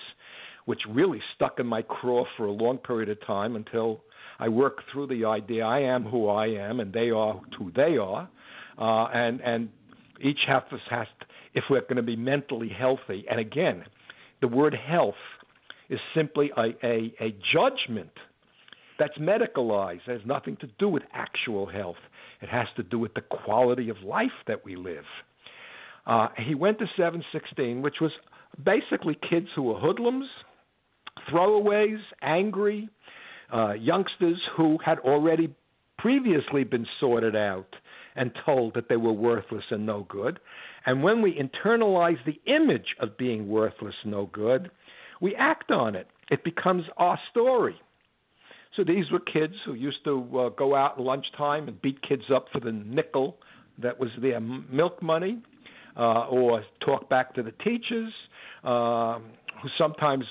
which 0.67 0.81
really 0.89 1.21
stuck 1.35 1.59
in 1.59 1.67
my 1.67 1.83
craw 1.83 2.25
for 2.37 2.47
a 2.47 2.53
long 2.53 2.79
period 2.79 3.09
of 3.09 3.25
time 3.27 3.57
until 3.57 4.03
I 4.39 4.49
worked 4.49 4.83
through 4.93 5.09
the 5.09 5.25
idea 5.25 5.65
I 5.65 5.81
am 5.81 6.05
who 6.05 6.29
I 6.29 6.47
am, 6.47 6.79
and 6.79 6.93
they 6.93 7.11
are 7.11 7.41
who 7.59 7.73
they 7.73 7.97
are, 7.97 8.29
uh, 8.79 9.05
and 9.13 9.41
and 9.41 9.69
each 10.21 10.49
of 10.49 10.63
us 10.73 10.81
has, 10.91 11.09
to, 11.21 11.27
if 11.55 11.65
we're 11.69 11.81
going 11.81 11.97
to 11.97 12.03
be 12.03 12.17
mentally 12.17 12.69
healthy, 12.69 13.25
and 13.29 13.41
again, 13.41 13.85
the 14.43 14.49
word 14.49 14.75
health 14.75 15.15
is 15.89 15.99
simply 16.15 16.51
a, 16.59 16.75
a, 16.85 17.15
a 17.21 17.35
judgment 17.53 18.11
that's 18.99 19.17
medicalized. 19.17 20.07
It 20.07 20.19
has 20.19 20.27
nothing 20.27 20.57
to 20.59 20.69
do 20.79 20.89
with 20.89 21.03
actual 21.15 21.67
health. 21.67 21.97
It 22.43 22.51
has 22.51 22.67
to 22.77 22.83
do 22.83 22.99
with 22.99 23.15
the 23.15 23.23
quality 23.23 23.89
of 23.89 23.97
life 24.03 24.31
that 24.47 24.63
we 24.65 24.77
live. 24.77 25.05
Uh, 26.07 26.29
he 26.37 26.55
went 26.55 26.79
to 26.81 26.87
716, 26.97 27.81
which 27.81 28.01
was 28.01 28.11
basically 28.63 29.17
kids 29.29 29.47
who 29.55 29.63
were 29.63 29.79
hoodlums, 29.79 30.27
throwaways, 31.31 32.01
angry, 32.21 32.89
uh, 33.55 33.73
youngsters 33.73 34.39
who 34.57 34.79
had 34.85 34.99
already 35.01 35.55
previously 35.99 36.65
been 36.65 36.87
sorted 36.99 37.37
out 37.37 37.77
and 38.17 38.31
told 38.45 38.75
that 38.75 38.89
they 38.89 38.97
were 38.97 39.13
worthless 39.13 39.65
and 39.71 39.87
no 39.87 40.07
good. 40.09 40.39
And 40.87 41.03
when 41.03 41.23
we 41.23 41.39
internalize 41.39 42.19
the 42.27 42.41
image 42.53 42.97
of 43.01 43.17
being 43.17 43.49
worthless, 43.49 43.95
no 44.05 44.27
good, 44.27 44.71
we 45.21 45.35
act 45.37 45.71
on 45.71 45.95
it. 45.95 46.09
It 46.31 46.45
becomes 46.45 46.85
our 46.97 47.19
story. 47.31 47.77
So 48.77 48.85
these 48.85 49.11
were 49.11 49.21
kids 49.21 49.55
who 49.65 49.75
used 49.75 50.03
to 50.05 50.39
uh, 50.39 50.49
go 50.51 50.75
out 50.75 50.99
at 50.99 51.01
lunchtime 51.03 51.69
and 51.69 51.81
beat 51.83 52.01
kids 52.03 52.25
up 52.35 52.47
for 52.53 52.61
the 52.61 52.73
nickel 52.73 53.37
that 53.79 53.99
was 53.99 54.11
their 54.21 54.41
milk 54.41 55.03
money, 55.03 55.43
uh, 55.97 56.27
or 56.27 56.65
talk 56.85 57.09
back 57.09 57.35
to 57.35 57.43
the 57.43 57.53
teachers, 57.65 58.13
uh, 58.65 59.19
who 59.63 59.69
sometimes 59.77 60.25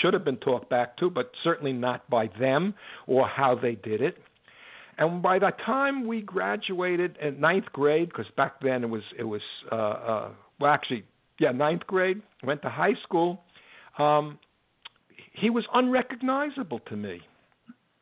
should 0.00 0.14
have 0.14 0.24
been 0.24 0.36
talked 0.38 0.70
back 0.70 0.96
to, 0.98 1.10
but 1.10 1.30
certainly 1.42 1.72
not 1.72 2.08
by 2.08 2.30
them 2.38 2.74
or 3.06 3.26
how 3.26 3.54
they 3.54 3.74
did 3.74 4.00
it. 4.00 4.18
And 5.00 5.22
by 5.22 5.38
the 5.38 5.50
time 5.64 6.06
we 6.06 6.20
graduated 6.20 7.16
in 7.22 7.40
ninth 7.40 7.72
grade, 7.72 8.10
because 8.10 8.30
back 8.36 8.60
then 8.60 8.84
it 8.84 8.90
was 8.90 9.02
it 9.18 9.24
was 9.24 9.40
uh, 9.72 9.74
uh, 9.74 10.28
well 10.60 10.70
actually 10.70 11.04
yeah 11.40 11.52
ninth 11.52 11.86
grade, 11.86 12.20
went 12.44 12.60
to 12.62 12.68
high 12.68 12.94
school. 13.02 13.42
Um, 13.98 14.38
he 15.32 15.48
was 15.48 15.64
unrecognizable 15.72 16.80
to 16.80 16.96
me. 16.96 17.22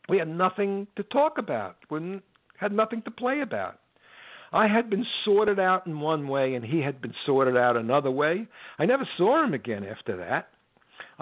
We 0.08 0.18
had 0.18 0.28
nothing 0.28 0.88
to 0.96 1.04
talk 1.04 1.38
about. 1.38 1.76
We 1.88 2.20
had 2.58 2.72
nothing 2.72 3.02
to 3.02 3.10
play 3.12 3.42
about. 3.42 3.78
I 4.52 4.66
had 4.66 4.90
been 4.90 5.06
sorted 5.24 5.60
out 5.60 5.86
in 5.86 6.00
one 6.00 6.26
way, 6.26 6.54
and 6.54 6.64
he 6.64 6.80
had 6.80 7.00
been 7.00 7.14
sorted 7.26 7.56
out 7.56 7.76
another 7.76 8.10
way. 8.10 8.48
I 8.78 8.86
never 8.86 9.06
saw 9.16 9.44
him 9.44 9.54
again 9.54 9.84
after 9.84 10.16
that. 10.16 10.48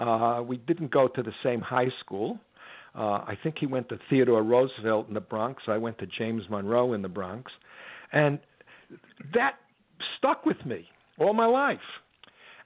Uh, 0.01 0.41
we 0.41 0.57
didn't 0.57 0.91
go 0.91 1.07
to 1.07 1.21
the 1.21 1.33
same 1.43 1.61
high 1.61 1.91
school. 1.99 2.39
Uh, 2.97 3.21
I 3.27 3.37
think 3.43 3.57
he 3.59 3.67
went 3.67 3.89
to 3.89 3.99
Theodore 4.09 4.41
Roosevelt 4.41 5.07
in 5.07 5.13
the 5.13 5.21
Bronx. 5.21 5.63
I 5.67 5.77
went 5.77 5.99
to 5.99 6.07
James 6.07 6.43
Monroe 6.49 6.93
in 6.93 7.03
the 7.03 7.07
Bronx. 7.07 7.51
And 8.11 8.39
that 9.35 9.55
stuck 10.17 10.45
with 10.45 10.65
me 10.65 10.87
all 11.19 11.33
my 11.33 11.45
life. 11.45 11.79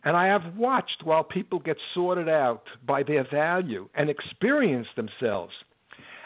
And 0.04 0.16
I 0.16 0.28
have 0.28 0.56
watched 0.56 1.04
while 1.04 1.24
people 1.24 1.60
get 1.60 1.78
sorted 1.94 2.30
out 2.30 2.64
by 2.88 3.04
their 3.04 3.28
value 3.30 3.90
and 3.94 4.10
experience 4.10 4.88
themselves 4.96 5.54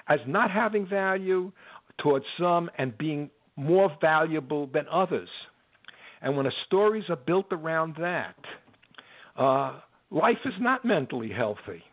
as 0.08 0.20
not 0.28 0.52
having 0.52 0.88
value 0.88 1.52
towards 1.98 2.26
some 2.39 2.70
and 2.78 2.98
being 2.98 3.30
more 3.56 3.91
valuable 4.00 4.68
than 4.68 4.86
others. 4.91 5.30
And 6.22 6.36
when 6.36 6.46
the 6.46 6.52
stories 6.68 7.06
are 7.10 7.15
built 7.15 7.48
around 7.52 7.96
that, 8.00 8.36
uh, 9.38 9.80
life 10.12 10.38
is 10.46 10.54
not 10.60 10.86
mentally 10.86 11.32
healthy. 11.32 11.84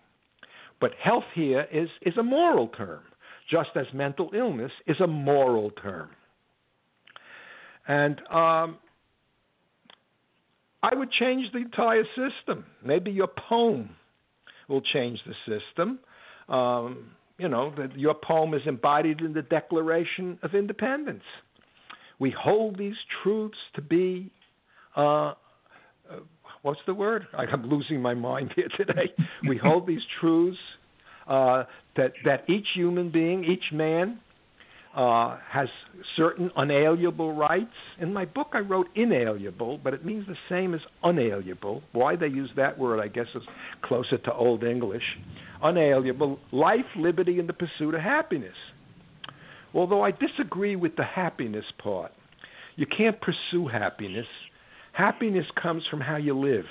But 0.82 0.94
health 1.00 1.24
here 1.32 1.68
is, 1.72 1.88
is 2.04 2.16
a 2.18 2.24
moral 2.24 2.66
term, 2.66 3.02
just 3.48 3.70
as 3.76 3.86
mental 3.94 4.30
illness 4.34 4.72
is 4.88 4.98
a 4.98 5.06
moral 5.06 5.70
term. 5.70 6.08
And 7.86 8.18
um, 8.28 8.78
I 10.82 10.92
would 10.92 11.12
change 11.12 11.52
the 11.52 11.60
entire 11.60 12.02
system. 12.16 12.66
Maybe 12.84 13.12
your 13.12 13.28
poem 13.28 13.90
will 14.68 14.80
change 14.80 15.20
the 15.24 15.34
system. 15.46 16.00
Um, 16.48 17.12
you 17.38 17.48
know, 17.48 17.72
that 17.78 17.96
your 17.96 18.14
poem 18.14 18.52
is 18.52 18.62
embodied 18.66 19.20
in 19.20 19.34
the 19.34 19.42
Declaration 19.42 20.36
of 20.42 20.52
Independence. 20.52 21.22
We 22.18 22.34
hold 22.36 22.76
these 22.76 22.96
truths 23.22 23.58
to 23.74 23.82
be 23.82 24.32
uh, 24.96 25.34
what's 26.62 26.80
the 26.86 26.94
word? 26.94 27.26
I'm 27.36 27.68
losing 27.68 28.00
my 28.00 28.14
mind 28.14 28.52
here 28.56 28.68
today. 28.76 29.12
we 29.48 29.58
hold 29.58 29.86
these 29.86 30.02
truths 30.20 30.58
uh, 31.28 31.64
that 31.96 32.12
that 32.24 32.48
each 32.48 32.66
human 32.74 33.10
being, 33.10 33.44
each 33.44 33.72
man, 33.72 34.18
uh, 34.96 35.38
has 35.50 35.68
certain 36.16 36.50
unalienable 36.56 37.34
rights. 37.34 37.74
In 38.00 38.12
my 38.12 38.24
book, 38.24 38.48
I 38.52 38.60
wrote 38.60 38.88
inalienable, 38.94 39.78
but 39.82 39.94
it 39.94 40.04
means 40.04 40.26
the 40.26 40.36
same 40.48 40.74
as 40.74 40.80
unalienable. 41.02 41.82
Why 41.92 42.16
they 42.16 42.26
use 42.28 42.50
that 42.56 42.78
word, 42.78 43.00
I 43.00 43.08
guess, 43.08 43.26
is 43.34 43.42
closer 43.82 44.18
to 44.18 44.32
Old 44.32 44.64
English. 44.64 45.04
Unalienable 45.62 46.38
life, 46.50 46.80
liberty, 46.96 47.38
and 47.38 47.48
the 47.48 47.54
pursuit 47.54 47.94
of 47.94 48.00
happiness. 48.00 48.56
Although 49.74 50.02
I 50.02 50.10
disagree 50.10 50.76
with 50.76 50.96
the 50.96 51.04
happiness 51.04 51.64
part, 51.82 52.12
you 52.76 52.86
can't 52.86 53.16
pursue 53.20 53.68
happiness 53.68 54.26
Happiness 54.92 55.46
comes 55.60 55.82
from 55.90 56.00
how 56.00 56.16
you 56.16 56.38
live. 56.38 56.66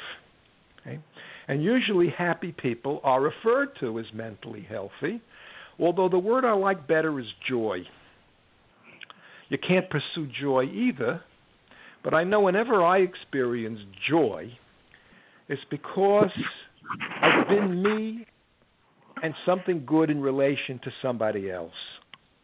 Okay? 0.82 1.00
And 1.48 1.64
usually, 1.64 2.10
happy 2.16 2.52
people 2.52 3.02
are 3.04 3.22
referred 3.22 3.70
to 3.80 4.00
as 4.00 4.06
mentally 4.14 4.66
healthy, 4.70 5.22
although 5.80 6.10
the 6.10 6.20
word 6.20 6.46
I 6.46 6.54
like 6.54 6.88
better 6.88 7.20
is 7.20 7.26
joy. 7.50 7.80
You 9.50 9.58
can't 9.58 9.90
pursue 9.90 10.30
joy 10.40 10.66
either, 10.66 11.22
but 12.04 12.14
I 12.14 12.24
know 12.24 12.42
whenever 12.42 12.84
I 12.84 13.00
experience 13.00 13.80
joy, 14.10 14.52
it's 15.50 15.62
because 15.70 16.32
I've 17.22 17.48
been 17.50 17.84
me 17.84 18.26
and 19.22 19.34
something 19.46 19.84
good 19.86 20.10
in 20.10 20.22
relation 20.22 20.80
to 20.84 20.92
somebody 21.02 21.52
else 21.52 21.74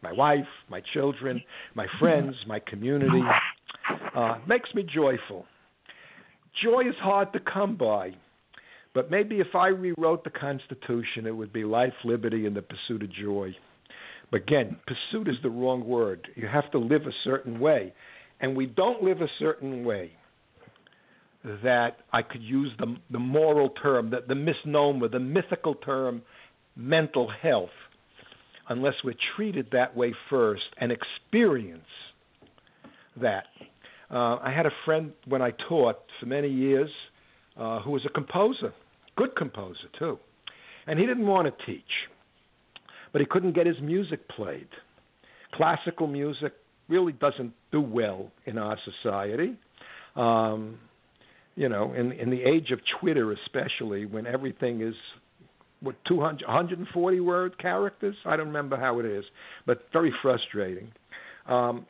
my 0.02 0.12
wife, 0.12 0.46
my 0.68 0.80
children, 0.92 1.42
my 1.74 1.86
friends, 1.98 2.34
my 2.46 2.60
community. 2.60 3.20
Uh, 4.14 4.38
makes 4.46 4.72
me 4.74 4.82
joyful. 4.82 5.44
Joy 6.62 6.88
is 6.88 6.94
hard 7.00 7.32
to 7.32 7.40
come 7.40 7.76
by, 7.76 8.14
but 8.94 9.10
maybe 9.10 9.40
if 9.40 9.54
I 9.54 9.68
rewrote 9.68 10.24
the 10.24 10.30
Constitution, 10.30 11.26
it 11.26 11.36
would 11.36 11.52
be 11.52 11.64
life, 11.64 11.92
liberty, 12.04 12.46
and 12.46 12.56
the 12.56 12.62
pursuit 12.62 13.02
of 13.02 13.12
joy. 13.12 13.54
But 14.30 14.42
again, 14.42 14.76
pursuit 14.86 15.28
is 15.28 15.36
the 15.42 15.50
wrong 15.50 15.86
word. 15.86 16.28
You 16.34 16.48
have 16.48 16.70
to 16.72 16.78
live 16.78 17.02
a 17.02 17.12
certain 17.24 17.60
way. 17.60 17.92
And 18.40 18.56
we 18.56 18.66
don't 18.66 19.02
live 19.02 19.20
a 19.20 19.28
certain 19.38 19.84
way 19.84 20.12
that 21.62 21.98
I 22.12 22.22
could 22.22 22.42
use 22.42 22.72
the, 22.78 22.96
the 23.10 23.18
moral 23.18 23.70
term, 23.70 24.10
the, 24.10 24.22
the 24.26 24.34
misnomer, 24.34 25.08
the 25.08 25.20
mythical 25.20 25.74
term, 25.74 26.22
mental 26.76 27.30
health, 27.42 27.70
unless 28.68 28.94
we're 29.02 29.14
treated 29.36 29.68
that 29.72 29.96
way 29.96 30.14
first 30.28 30.64
and 30.78 30.92
experience 30.92 31.82
that. 33.16 33.44
Uh, 34.10 34.36
I 34.36 34.52
had 34.54 34.66
a 34.66 34.70
friend 34.84 35.12
when 35.26 35.42
I 35.42 35.52
taught 35.68 35.98
for 36.18 36.26
many 36.26 36.48
years 36.48 36.90
uh, 37.56 37.80
who 37.80 37.90
was 37.90 38.02
a 38.06 38.08
composer, 38.08 38.72
good 39.16 39.36
composer 39.36 39.88
too, 39.98 40.18
and 40.86 40.98
he 40.98 41.06
didn't 41.06 41.26
want 41.26 41.46
to 41.46 41.66
teach, 41.66 41.82
but 43.12 43.20
he 43.20 43.26
couldn't 43.26 43.52
get 43.52 43.66
his 43.66 43.80
music 43.82 44.26
played. 44.28 44.68
Classical 45.52 46.06
music 46.06 46.54
really 46.88 47.12
doesn't 47.12 47.52
do 47.70 47.80
well 47.80 48.30
in 48.46 48.56
our 48.56 48.78
society. 48.84 49.56
Um, 50.16 50.78
you 51.54 51.68
know, 51.68 51.92
in 51.92 52.12
in 52.12 52.30
the 52.30 52.42
age 52.42 52.70
of 52.70 52.80
Twitter, 53.00 53.32
especially 53.32 54.06
when 54.06 54.26
everything 54.26 54.80
is 54.80 54.94
what 55.80 55.96
200 56.06 56.46
140 56.46 57.20
word 57.20 57.58
characters. 57.58 58.16
I 58.24 58.36
don't 58.36 58.46
remember 58.46 58.76
how 58.76 59.00
it 59.00 59.06
is, 59.06 59.24
but 59.66 59.82
very 59.92 60.12
frustrating. 60.22 60.92
Um, 61.46 61.86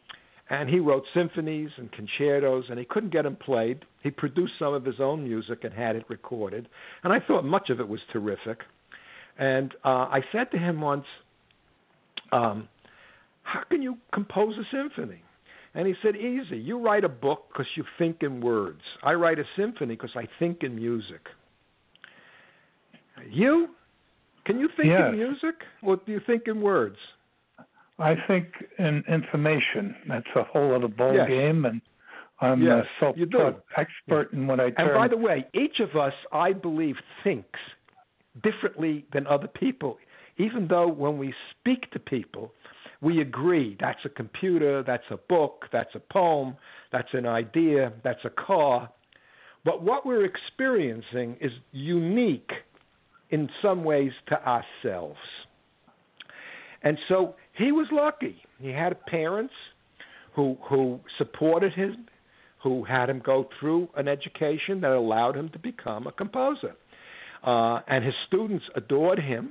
and 0.50 0.68
he 0.68 0.78
wrote 0.78 1.04
symphonies 1.14 1.70
and 1.76 1.90
concertos, 1.92 2.64
and 2.70 2.78
he 2.78 2.84
couldn't 2.84 3.12
get 3.12 3.22
them 3.22 3.36
played. 3.36 3.84
He 4.02 4.10
produced 4.10 4.52
some 4.58 4.74
of 4.74 4.84
his 4.84 5.00
own 5.00 5.24
music 5.24 5.64
and 5.64 5.72
had 5.72 5.96
it 5.96 6.04
recorded, 6.08 6.68
and 7.04 7.12
I 7.12 7.20
thought 7.20 7.44
much 7.44 7.70
of 7.70 7.80
it 7.80 7.88
was 7.88 8.00
terrific. 8.12 8.60
And 9.38 9.72
uh, 9.84 10.08
I 10.10 10.20
said 10.32 10.50
to 10.52 10.58
him 10.58 10.80
once, 10.80 11.04
um, 12.32 12.68
"How 13.42 13.62
can 13.70 13.82
you 13.82 13.98
compose 14.12 14.56
a 14.58 14.64
symphony?" 14.74 15.22
And 15.74 15.86
he 15.86 15.94
said, 16.02 16.16
Easy. 16.16 16.56
You 16.56 16.80
write 16.80 17.04
a 17.04 17.08
book 17.08 17.46
because 17.52 17.66
you 17.76 17.84
think 17.98 18.22
in 18.22 18.40
words. 18.40 18.80
I 19.02 19.12
write 19.12 19.38
a 19.38 19.44
symphony 19.56 19.94
because 19.94 20.16
I 20.16 20.26
think 20.38 20.62
in 20.62 20.74
music. 20.74 21.20
You? 23.30 23.68
Can 24.44 24.58
you 24.58 24.68
think 24.76 24.88
yes. 24.88 25.10
in 25.10 25.16
music? 25.16 25.54
Or 25.82 25.96
do 25.96 26.12
you 26.12 26.20
think 26.26 26.44
in 26.46 26.60
words? 26.60 26.96
I 27.98 28.14
think 28.26 28.46
in 28.78 29.02
information. 29.08 29.94
That's 30.08 30.26
a 30.36 30.44
whole 30.44 30.74
other 30.74 30.88
ball 30.88 31.14
yes. 31.14 31.28
game, 31.28 31.64
and 31.64 31.80
I'm 32.40 32.62
yes, 32.62 32.84
a 32.84 33.04
self-taught 33.04 33.64
expert 33.76 34.32
in 34.32 34.46
what 34.46 34.60
I 34.60 34.70
do. 34.70 34.74
And 34.78 34.94
by 34.94 35.08
the 35.08 35.16
way, 35.16 35.46
each 35.54 35.80
of 35.80 35.96
us, 35.96 36.12
I 36.32 36.52
believe, 36.52 36.96
thinks 37.24 37.58
differently 38.42 39.04
than 39.12 39.26
other 39.26 39.48
people. 39.48 39.98
Even 40.36 40.68
though 40.68 40.86
when 40.86 41.18
we 41.18 41.34
speak 41.50 41.90
to 41.90 41.98
people, 41.98 42.52
we 43.00 43.20
agree 43.20 43.76
that's 43.80 44.04
a 44.04 44.08
computer, 44.08 44.84
that's 44.84 45.10
a 45.10 45.16
book, 45.16 45.66
that's 45.72 45.94
a 45.94 46.00
poem, 46.12 46.56
that's 46.92 47.08
an 47.12 47.26
idea, 47.26 47.92
that's 48.04 48.24
a 48.24 48.30
car. 48.30 48.88
But 49.64 49.82
what 49.82 50.06
we're 50.06 50.24
experiencing 50.24 51.36
is 51.40 51.50
unique 51.72 52.52
in 53.30 53.48
some 53.60 53.82
ways 53.82 54.12
to 54.28 54.40
ourselves. 54.46 55.18
And 56.82 56.96
so 57.08 57.34
he 57.58 57.72
was 57.72 57.88
lucky. 57.90 58.36
He 58.60 58.70
had 58.70 59.04
parents 59.06 59.52
who 60.34 60.56
who 60.68 61.00
supported 61.18 61.72
him, 61.72 62.06
who 62.62 62.84
had 62.84 63.10
him 63.10 63.20
go 63.24 63.48
through 63.58 63.88
an 63.96 64.08
education 64.08 64.80
that 64.80 64.92
allowed 64.92 65.36
him 65.36 65.48
to 65.50 65.58
become 65.58 66.06
a 66.06 66.12
composer. 66.12 66.74
Uh, 67.44 67.80
and 67.86 68.04
his 68.04 68.14
students 68.26 68.64
adored 68.74 69.18
him. 69.18 69.50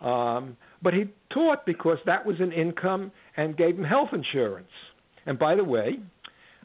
Um, 0.00 0.56
but 0.82 0.94
he 0.94 1.04
taught 1.32 1.64
because 1.64 1.98
that 2.06 2.26
was 2.26 2.36
an 2.40 2.52
income 2.52 3.12
and 3.36 3.56
gave 3.56 3.76
him 3.76 3.84
health 3.84 4.10
insurance. 4.12 4.70
And 5.26 5.38
by 5.38 5.54
the 5.54 5.64
way, 5.64 5.98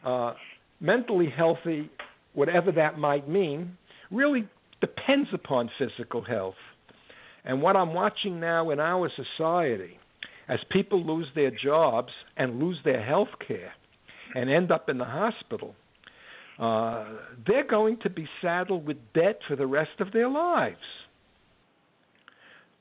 uh, 0.04 0.34
mentally 0.80 1.30
healthy, 1.30 1.90
whatever 2.34 2.72
that 2.72 2.98
might 2.98 3.28
mean, 3.30 3.78
really 4.12 4.48
depends 4.82 5.30
upon 5.34 5.70
physical 5.78 6.24
health. 6.24 6.56
And 7.46 7.62
what 7.62 7.76
I'm 7.76 7.94
watching 7.94 8.40
now 8.40 8.72
in 8.72 8.80
our 8.80 9.10
society, 9.16 10.00
as 10.50 10.60
people 10.72 11.06
lose 11.06 11.28
their 11.36 11.52
jobs 11.52 12.12
and 12.38 12.60
lose 12.60 12.78
their 12.86 13.04
health 13.04 13.30
care 13.46 13.74
and 14.36 14.50
end 14.50 14.72
up 14.72 14.90
in 14.90 14.98
the 14.98 15.06
hospital, 15.06 15.76
uh, 16.60 17.06
they're 17.46 17.68
going 17.68 17.98
to 18.04 18.10
be 18.10 18.28
saddled 18.42 18.86
with 18.86 18.98
debt 19.14 19.40
for 19.48 19.56
the 19.56 19.68
rest 19.68 20.00
of 20.00 20.12
their 20.12 20.30
lives. 20.30 20.78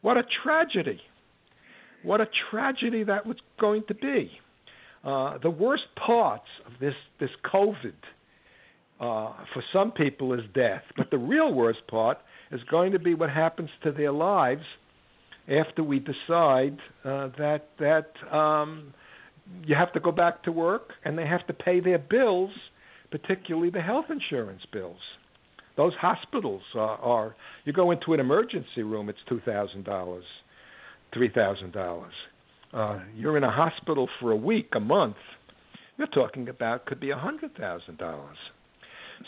What 0.02 0.16
a 0.16 0.22
tragedy. 0.42 1.00
What 2.02 2.20
a 2.20 2.28
tragedy 2.50 3.02
that 3.04 3.26
was 3.26 3.36
going 3.60 3.82
to 3.88 3.94
be. 3.94 4.30
Uh, 5.04 5.38
the 5.42 5.50
worst 5.50 5.84
parts 6.04 6.46
of 6.66 6.72
this, 6.80 6.94
this 7.20 7.30
COVID 7.52 7.94
uh, 9.00 9.32
for 9.52 9.62
some 9.72 9.92
people 9.92 10.32
is 10.32 10.40
death, 10.54 10.82
but 10.96 11.10
the 11.10 11.18
real 11.18 11.52
worst 11.52 11.80
part 11.88 12.18
is 12.50 12.60
going 12.70 12.92
to 12.92 12.98
be 12.98 13.14
what 13.14 13.30
happens 13.30 13.70
to 13.82 13.92
their 13.92 14.12
lives 14.12 14.64
after 15.48 15.82
we 15.82 15.98
decide 16.00 16.78
uh, 17.04 17.28
that 17.38 17.68
that 17.78 18.10
um, 18.36 18.92
you 19.64 19.74
have 19.74 19.92
to 19.92 20.00
go 20.00 20.10
back 20.10 20.42
to 20.44 20.52
work 20.52 20.90
and 21.04 21.16
they 21.16 21.26
have 21.26 21.46
to 21.46 21.52
pay 21.52 21.80
their 21.80 21.98
bills, 21.98 22.50
particularly 23.10 23.70
the 23.70 23.80
health 23.80 24.06
insurance 24.10 24.62
bills. 24.72 24.98
Those 25.76 25.92
hospitals 26.00 26.62
are, 26.74 26.98
are 26.98 27.36
you 27.64 27.72
go 27.72 27.90
into 27.90 28.14
an 28.14 28.20
emergency 28.20 28.82
room, 28.82 29.08
it's 29.08 29.18
two 29.28 29.40
thousand 29.40 29.84
dollars, 29.84 30.24
three 31.14 31.30
thousand 31.32 31.72
dollars. 31.72 32.14
Uh, 32.72 33.00
you're 33.14 33.36
in 33.36 33.44
a 33.44 33.50
hospital 33.50 34.08
for 34.20 34.32
a 34.32 34.36
week, 34.36 34.68
a 34.74 34.80
month. 34.80 35.16
You're 35.96 36.08
talking 36.08 36.48
about 36.48 36.86
could 36.86 37.00
be 37.00 37.10
a 37.10 37.16
hundred 37.16 37.56
thousand 37.56 37.98
dollars. 37.98 38.36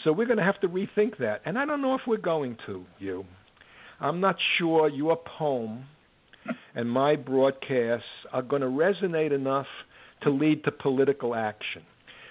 So 0.04 0.12
we're 0.12 0.26
going 0.26 0.38
to 0.38 0.44
have 0.44 0.60
to 0.60 0.68
rethink 0.68 1.16
that, 1.18 1.40
and 1.46 1.58
I 1.58 1.64
don't 1.64 1.80
know 1.80 1.94
if 1.94 2.02
we're 2.06 2.18
going 2.18 2.56
to. 2.66 2.84
You, 2.98 3.24
I'm 4.00 4.20
not 4.20 4.36
sure 4.58 4.88
your 4.88 5.18
poem 5.38 5.84
and 6.78 6.90
my 6.90 7.14
broadcasts 7.14 8.06
are 8.32 8.40
going 8.40 8.62
to 8.62 8.68
resonate 8.68 9.32
enough 9.32 9.66
to 10.22 10.30
lead 10.30 10.64
to 10.64 10.72
political 10.72 11.34
action 11.34 11.82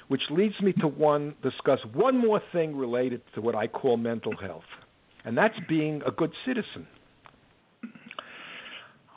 which 0.07 0.21
leads 0.29 0.59
me 0.61 0.73
to 0.73 0.87
one 0.87 1.35
discuss 1.43 1.79
one 1.93 2.17
more 2.17 2.41
thing 2.51 2.75
related 2.75 3.21
to 3.35 3.41
what 3.41 3.55
I 3.55 3.67
call 3.67 3.97
mental 3.97 4.35
health, 4.37 4.63
and 5.25 5.37
that's 5.37 5.57
being 5.67 6.01
a 6.05 6.11
good 6.11 6.31
citizen. 6.45 6.87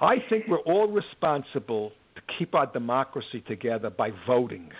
I 0.00 0.16
think 0.28 0.46
we're 0.48 0.58
all 0.60 0.88
responsible 0.88 1.92
to 2.16 2.22
keep 2.38 2.54
our 2.54 2.66
democracy 2.66 3.42
together 3.46 3.90
by 3.90 4.10
voting. 4.26 4.70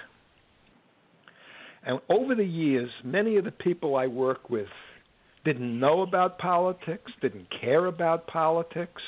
And 1.84 2.00
over 2.08 2.34
the 2.34 2.44
years, 2.44 2.90
many 3.04 3.36
of 3.36 3.44
the 3.44 3.50
people 3.50 3.96
I 3.96 4.06
work 4.06 4.50
with 4.50 4.68
didn't 5.44 5.78
know 5.78 6.02
about 6.02 6.38
politics, 6.38 7.12
didn't 7.22 7.48
care 7.60 7.86
about 7.86 8.26
politics. 8.26 9.00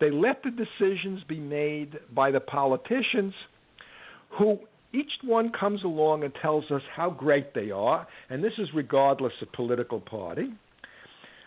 They 0.00 0.10
let 0.10 0.42
the 0.42 0.50
decisions 0.50 1.22
be 1.28 1.40
made 1.40 1.98
by 2.14 2.30
the 2.30 2.40
politicians 2.40 3.34
who 4.38 4.58
each 4.92 5.10
one 5.22 5.50
comes 5.52 5.84
along 5.84 6.24
and 6.24 6.32
tells 6.40 6.70
us 6.70 6.82
how 6.94 7.10
great 7.10 7.54
they 7.54 7.70
are, 7.70 8.06
and 8.30 8.42
this 8.42 8.52
is 8.58 8.68
regardless 8.74 9.32
of 9.42 9.52
political 9.52 10.00
party. 10.00 10.50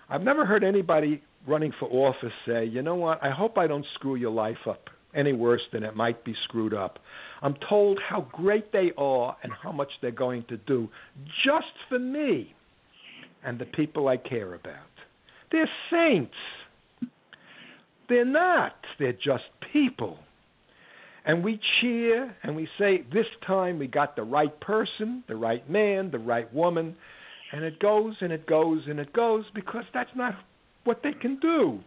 I've 0.10 0.22
never 0.22 0.46
heard 0.46 0.64
anybody 0.64 1.22
running 1.48 1.72
for 1.80 1.90
office 1.90 2.34
say, 2.46 2.66
you 2.66 2.82
know 2.82 2.96
what, 2.96 3.24
I 3.24 3.32
hope 3.32 3.58
I 3.58 3.68
don't 3.68 3.86
screw 3.96 4.16
your 4.16 4.32
life 4.32 4.68
up 4.68 4.90
any 5.14 5.34
worse 5.34 5.62
than 5.74 5.84
it 5.84 5.96
might 5.96 6.24
be 6.24 6.36
screwed 6.44 6.74
up. 6.74 7.00
I'm 7.42 7.56
told 7.68 8.00
how 8.08 8.28
great 8.32 8.72
they 8.72 8.92
are 8.98 9.36
and 9.44 9.52
how 9.52 9.72
much 9.72 9.90
they're 10.02 10.12
going 10.12 10.46
to 10.50 10.58
do 10.58 10.90
just 11.44 11.74
for 11.90 12.00
me 12.00 12.54
and 13.44 13.58
the 13.60 13.66
people 13.66 14.08
I 14.08 14.18
care 14.18 14.54
about. 14.54 14.76
They're 15.52 15.70
saints. 15.90 16.36
They're 18.12 18.26
not. 18.26 18.76
They're 19.00 19.14
just 19.14 19.46
people 19.72 20.20
and 21.26 21.44
we 21.44 21.60
cheer 21.80 22.36
and 22.44 22.56
we 22.56 22.68
say, 22.80 23.04
This 23.14 23.28
time 23.46 23.78
we 23.78 23.88
got 23.88 24.16
the 24.16 24.24
right 24.24 24.58
person, 24.60 25.24
the 25.28 25.36
right 25.36 25.68
man, 25.70 26.12
the 26.12 26.20
right 26.20 26.52
woman. 26.54 26.96
And 27.52 27.64
it 27.64 27.80
goes 27.80 28.16
and 28.22 28.32
it 28.32 28.48
goes 28.48 28.84
and 28.88 29.00
it 29.00 29.14
goes 29.14 29.46
because 29.54 29.84
that's 29.94 30.10
not 30.16 30.36
what 30.84 31.02
they 31.04 31.14
can 31.14 31.38
do. 31.40 31.80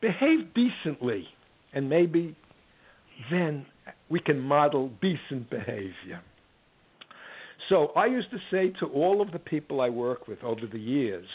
Behave 0.00 0.54
decently, 0.54 1.26
and 1.72 1.88
maybe 1.88 2.36
then 3.30 3.66
we 4.08 4.20
can 4.20 4.38
model 4.38 4.90
decent 5.00 5.50
behavior. 5.50 6.20
So 7.68 7.88
I 7.96 8.06
used 8.06 8.30
to 8.30 8.38
say 8.50 8.70
to 8.80 8.86
all 8.86 9.20
of 9.22 9.32
the 9.32 9.38
people 9.38 9.80
I 9.80 9.88
work 9.88 10.28
with 10.28 10.42
over 10.44 10.66
the 10.70 10.78
years, 10.78 11.26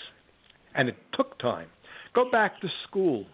and 0.76 0.88
it 0.88 0.96
took 1.14 1.38
time 1.40 1.68
go 2.14 2.30
back 2.30 2.60
to 2.62 2.68
school 2.88 3.26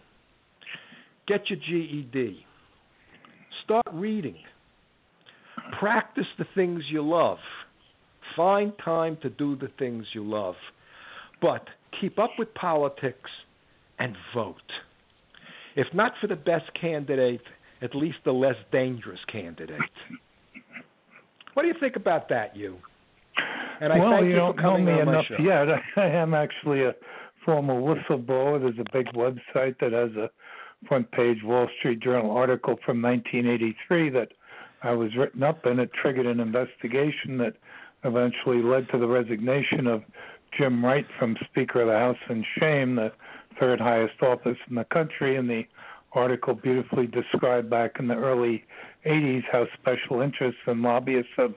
Get 1.26 1.50
your 1.50 1.58
GED. 1.58 2.44
Start 3.64 3.86
reading. 3.92 4.36
Practice 5.80 6.26
the 6.38 6.46
things 6.54 6.84
you 6.88 7.02
love. 7.02 7.38
Find 8.36 8.72
time 8.84 9.18
to 9.22 9.30
do 9.30 9.56
the 9.56 9.70
things 9.78 10.04
you 10.12 10.22
love. 10.24 10.54
But 11.42 11.66
keep 12.00 12.18
up 12.18 12.30
with 12.38 12.52
politics 12.54 13.30
and 13.98 14.14
vote. 14.34 14.56
If 15.74 15.88
not 15.92 16.12
for 16.20 16.28
the 16.28 16.36
best 16.36 16.70
candidate, 16.80 17.42
at 17.82 17.94
least 17.94 18.18
the 18.24 18.32
less 18.32 18.56
dangerous 18.70 19.20
candidate. 19.30 19.80
What 21.54 21.62
do 21.62 21.68
you 21.68 21.74
think 21.80 21.96
about 21.96 22.28
that, 22.28 22.56
you? 22.56 22.76
And 23.80 23.92
I 23.92 23.98
well, 23.98 24.22
you, 24.22 24.30
you 24.30 24.36
don't 24.36 24.56
know 24.56 24.78
me 24.78 25.00
enough 25.00 25.24
yet. 25.38 25.66
I 25.96 26.06
am 26.06 26.34
actually 26.34 26.84
a 26.84 26.94
former 27.46 27.74
whistleblower. 27.74 28.60
There's 28.60 28.78
a 28.78 28.92
big 28.92 29.06
website 29.14 29.78
that 29.80 29.92
has 29.92 30.10
a 30.16 30.28
front 30.86 31.10
page 31.12 31.38
Wall 31.42 31.68
Street 31.78 32.00
Journal 32.00 32.36
article 32.36 32.76
from 32.84 33.00
1983 33.00 34.10
that 34.10 34.32
I 34.82 34.92
was 34.92 35.16
written 35.16 35.42
up 35.42 35.64
in. 35.64 35.78
It 35.78 35.90
triggered 35.94 36.26
an 36.26 36.40
investigation 36.40 37.38
that 37.38 37.54
eventually 38.04 38.62
led 38.62 38.88
to 38.90 38.98
the 38.98 39.06
resignation 39.06 39.86
of 39.86 40.02
Jim 40.58 40.84
Wright 40.84 41.06
from 41.18 41.36
Speaker 41.50 41.82
of 41.82 41.88
the 41.88 41.98
House 41.98 42.18
in 42.28 42.44
shame, 42.58 42.96
the 42.96 43.12
third 43.58 43.80
highest 43.80 44.20
office 44.22 44.58
in 44.68 44.74
the 44.74 44.84
country. 44.84 45.36
And 45.36 45.48
the 45.48 45.62
article 46.12 46.54
beautifully 46.54 47.06
described 47.06 47.70
back 47.70 47.98
in 47.98 48.08
the 48.08 48.16
early 48.16 48.64
80s 49.06 49.44
how 49.50 49.66
special 49.80 50.20
interests 50.20 50.60
and 50.66 50.82
lobbyists 50.82 51.32
have 51.36 51.54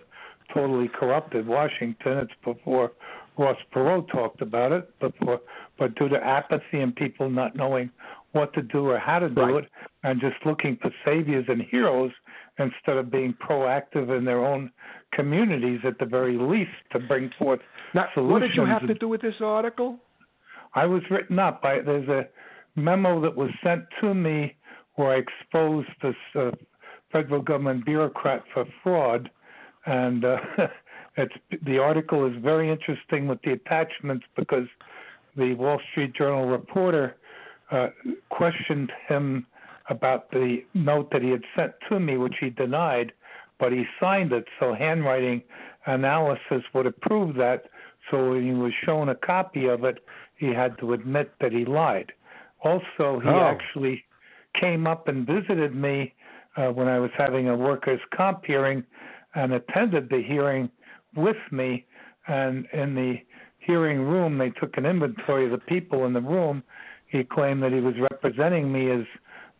totally 0.54 0.88
corrupted 0.88 1.47
Washington. 1.47 2.19
It's 2.19 2.32
before 2.43 2.91
Ross 3.39 3.58
Perot 3.73 4.12
talked 4.12 4.41
about 4.41 4.73
it, 4.73 4.99
before, 4.99 5.39
but 5.80 5.95
due 5.95 6.10
to 6.10 6.17
apathy 6.17 6.82
and 6.82 6.93
people 6.93 7.30
not 7.30 7.56
knowing 7.56 7.89
what 8.34 8.54
to 8.54 8.62
do 8.62 8.89
or 8.89 8.99
how 8.99 9.17
to 9.17 9.30
do 9.30 9.41
right. 9.41 9.63
it, 9.63 9.69
and 10.04 10.19
just 10.19 10.36
looking 10.45 10.78
for 10.82 10.91
saviors 11.06 11.45
and 11.47 11.62
heroes 11.71 12.12
instead 12.60 12.97
of 12.97 13.10
being 13.10 13.34
proactive 13.34 14.15
in 14.15 14.25
their 14.25 14.45
own 14.45 14.69
communities 15.13 15.80
at 15.86 15.97
the 15.99 16.06
very 16.06 16.38
least 16.38 16.69
to 16.91 16.99
bring 16.99 17.32
forth 17.39 17.62
now, 17.93 18.08
solutions. 18.13 18.32
What 18.32 18.39
did 18.41 18.56
you 18.56 18.65
have 18.65 18.86
to 18.88 18.93
do 18.93 19.08
with 19.08 19.21
this 19.21 19.36
article? 19.41 19.97
I 20.75 20.86
was 20.86 21.02
written 21.10 21.39
up. 21.39 21.62
I, 21.63 21.80
there's 21.80 22.10
a 22.10 22.28
memo 22.75 23.21
that 23.21 23.36
was 23.36 23.52
sent 23.63 23.86
to 24.02 24.13
me 24.13 24.56
where 24.95 25.13
I 25.13 25.19
exposed 25.19 25.88
this 26.04 26.15
uh, 26.36 26.52
federal 27.10 27.41
government 27.41 27.86
bureaucrat 27.86 28.43
for 28.54 28.65
fraud, 28.84 29.32
and 29.86 30.25
uh, 30.25 30.38
it's 31.17 31.34
the 31.65 31.78
article 31.80 32.26
is 32.26 32.34
very 32.41 32.72
interesting 32.72 33.28
with 33.28 33.41
the 33.41 33.54
attachments 33.54 34.26
because 34.36 34.67
the 35.36 35.54
Wall 35.56 35.80
Street 35.91 36.13
Journal 36.15 36.48
reporter 36.48 37.17
uh, 37.72 37.88
questioned 38.30 38.91
him 39.08 39.45
about 39.89 40.30
the 40.32 40.63
note 40.74 41.12
that 41.12 41.22
he 41.22 41.30
had 41.30 41.43
sent 41.56 41.74
to 41.89 42.00
me, 42.00 42.17
which 42.17 42.36
he 42.39 42.50
denied, 42.50 43.12
but 43.60 43.72
he 43.72 43.86
signed 44.00 44.32
it. 44.32 44.45
So 44.60 44.74
handwriting 44.74 45.41
analysis 45.86 46.63
would 46.74 46.86
have 46.86 47.00
proved 47.02 47.39
that. 47.39 47.65
So 48.10 48.32
when 48.32 48.45
he 48.45 48.54
was 48.54 48.72
shown 48.86 49.10
a 49.10 49.15
copy 49.15 49.67
of 49.67 49.84
it, 49.84 50.04
he 50.38 50.48
had 50.48 50.78
to 50.80 50.93
admit 50.93 51.32
that 51.41 51.52
he 51.52 51.65
lied. 51.65 52.12
Also, 52.63 53.19
he 53.19 53.30
oh. 53.30 53.39
actually 53.39 54.04
came 54.60 54.88
up 54.88 55.08
and 55.08 55.26
visited 55.26 55.76
me 55.76 56.13
uh, 56.58 56.67
when 56.67 56.88
I 56.88 57.00
was 57.00 57.12
having 57.17 57.50
a 57.50 57.56
workers' 57.56 58.02
comp 58.15 58.45
hearing 58.45 58.84
and 59.36 59.54
attended 59.54 60.10
the 60.10 60.22
hearing 60.22 60.69
with 61.15 61.38
me. 61.52 61.86
And 62.28 62.67
in 62.74 62.95
the 62.95 63.15
hearing 63.60 64.02
room, 64.02 64.38
they 64.38 64.50
took 64.52 64.78
an 64.78 64.86
inventory 64.86 65.45
of 65.45 65.52
the 65.52 65.58
people 65.58 66.06
in 66.06 66.13
the 66.13 66.22
room. 66.22 66.63
He 67.08 67.24
claimed 67.24 67.63
that 67.63 67.72
he 67.72 67.82
was 67.82 67.95
representing 68.12 68.72
me 68.72 68.91
as 68.91 69.06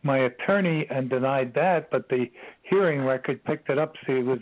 my 0.04 0.20
attorney 0.20 0.86
and 0.90 1.10
denied 1.10 1.54
that, 1.56 1.90
but 1.92 2.08
the 2.10 2.26
hearing 2.64 3.04
record 3.04 3.44
picked 3.44 3.70
it 3.70 3.78
up, 3.78 3.94
so 4.06 4.16
he 4.16 4.24
was 4.24 4.40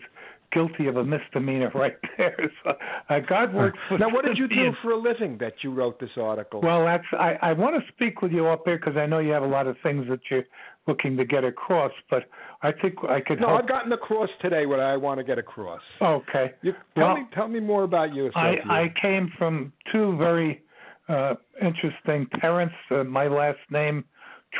guilty 0.52 0.88
of 0.88 0.98
a 0.98 1.04
misdemeanor 1.04 1.72
right 1.76 1.98
there. 2.18 2.38
So 2.64 2.72
uh, 3.10 3.20
God 3.28 3.54
works. 3.54 3.78
For 3.88 3.98
now, 3.98 4.10
what 4.10 4.26
did 4.26 4.38
you 4.38 4.48
do 4.48 4.72
for 4.82 4.92
a 4.92 4.98
living 4.98 5.38
that 5.40 5.54
you 5.62 5.74
wrote 5.74 6.00
this 6.00 6.10
article? 6.18 6.62
Well, 6.62 6.84
that's 6.86 7.04
I, 7.14 7.38
I 7.42 7.54
want 7.54 7.76
to 7.76 7.92
speak 7.94 8.22
with 8.22 8.32
you 8.32 8.48
up 8.48 8.64
here 8.66 8.78
because 8.78 8.98
I 8.98 9.06
know 9.06 9.20
you 9.20 9.32
have 9.32 9.44
a 9.44 9.48
lot 9.48 9.68
of 9.68 9.78
things 9.84 10.06
that 10.10 10.20
you're 10.30 10.44
looking 10.88 11.16
to 11.18 11.26
get 11.26 11.44
across, 11.44 11.92
but 12.10 12.24
I 12.62 12.72
think 12.72 12.96
I 13.08 13.22
could. 13.22 13.40
No, 13.40 13.50
help. 13.50 13.62
I've 13.62 13.70
gotten 13.70 13.92
across 13.92 14.30
today 14.42 14.66
what 14.66 14.80
I 14.80 14.98
want 14.98 15.20
to 15.20 15.24
get 15.24 15.38
across. 15.38 15.82
Okay. 16.02 16.54
You, 16.62 16.74
tell 16.96 17.08
well, 17.08 17.16
me, 17.16 17.24
tell 17.34 17.48
me 17.48 17.60
more 17.60 17.84
about 17.84 18.14
you. 18.14 18.32
I, 18.36 18.56
I 18.70 18.94
came 19.02 19.32
from 19.38 19.72
two 19.92 20.18
very 20.18 20.64
uh, 21.10 21.36
interesting 21.62 22.28
parents. 22.40 22.76
Uh, 22.90 23.04
my 23.04 23.28
last 23.28 23.60
name, 23.70 24.04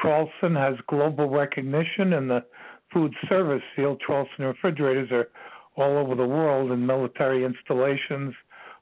Traulsen, 0.02 0.56
has 0.56 0.76
global 0.88 1.30
recognition 1.30 2.14
in 2.14 2.28
the 2.28 2.44
food 2.94 3.14
service 3.28 3.64
field. 3.76 4.02
Traulsen 4.08 4.40
refrigerators 4.40 5.10
are 5.12 5.28
all 5.78 5.98
over 5.98 6.16
the 6.16 6.26
world 6.26 6.72
in 6.72 6.86
military 6.86 7.46
installations, 7.46 8.34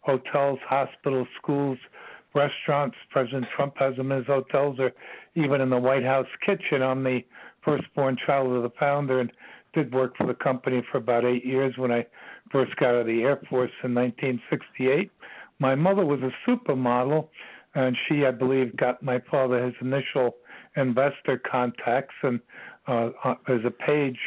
hotels, 0.02 0.60
hospitals, 0.68 1.28
schools, 1.42 1.78
restaurants. 2.34 2.96
President 3.12 3.46
Trump 3.56 3.76
has 3.78 3.96
them 3.96 4.12
in 4.12 4.20
his 4.20 4.28
hotels, 4.28 4.78
or 4.80 4.92
even 5.36 5.62
in 5.62 5.70
the 5.70 5.78
White 5.78 6.04
House 6.04 6.28
kitchen. 6.46 6.82
I'm 6.82 7.04
the 7.04 7.22
firstborn 7.64 8.18
child 8.26 8.54
of 8.54 8.64
the 8.64 8.72
founder 8.80 9.20
and 9.20 9.32
did 9.74 9.94
work 9.94 10.16
for 10.18 10.26
the 10.26 10.34
company 10.34 10.82
for 10.92 11.00
about 11.00 11.26
eight 11.26 11.46
years 11.46 11.78
when 11.78 11.92
I 11.92 12.06
first 12.52 12.76
got 12.78 12.90
out 12.90 13.02
of 13.02 13.08
the 13.08 13.24
Air 13.24 13.42
Force 13.50 13.72
in 13.84 13.94
1968. 13.94 15.12
My 15.60 15.76
mother 15.76 16.06
was 16.06 16.20
a 16.22 16.50
supermodel, 16.50 17.28
and 17.74 17.96
she, 18.08 18.26
I 18.26 18.32
believe, 18.32 18.76
got 18.78 19.04
my 19.04 19.20
father 19.30 19.66
his 19.66 19.74
initial 19.82 20.36
investor 20.78 21.42
contacts. 21.50 22.16
And 22.24 22.40
uh, 22.88 23.10
uh, 23.24 23.36
there's 23.48 23.66
a 23.66 23.72
page, 23.72 24.20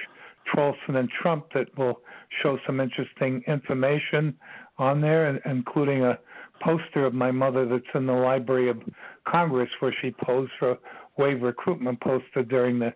Traulsen 0.52 0.96
and 0.96 1.08
Trump, 1.10 1.46
that 1.54 1.76
will 1.78 2.00
show 2.42 2.58
some 2.66 2.80
interesting 2.80 3.42
information 3.46 4.36
on 4.78 5.00
there, 5.00 5.36
including 5.46 6.04
a 6.04 6.18
poster 6.62 7.04
of 7.04 7.14
my 7.14 7.30
mother 7.30 7.66
that's 7.66 7.84
in 7.94 8.06
the 8.06 8.12
Library 8.12 8.68
of 8.68 8.78
Congress 9.26 9.68
where 9.80 9.94
she 10.00 10.14
posed 10.24 10.50
for 10.58 10.72
a 10.72 10.78
wave 11.16 11.42
recruitment 11.42 12.00
poster 12.00 12.42
during 12.42 12.78
the 12.78 12.92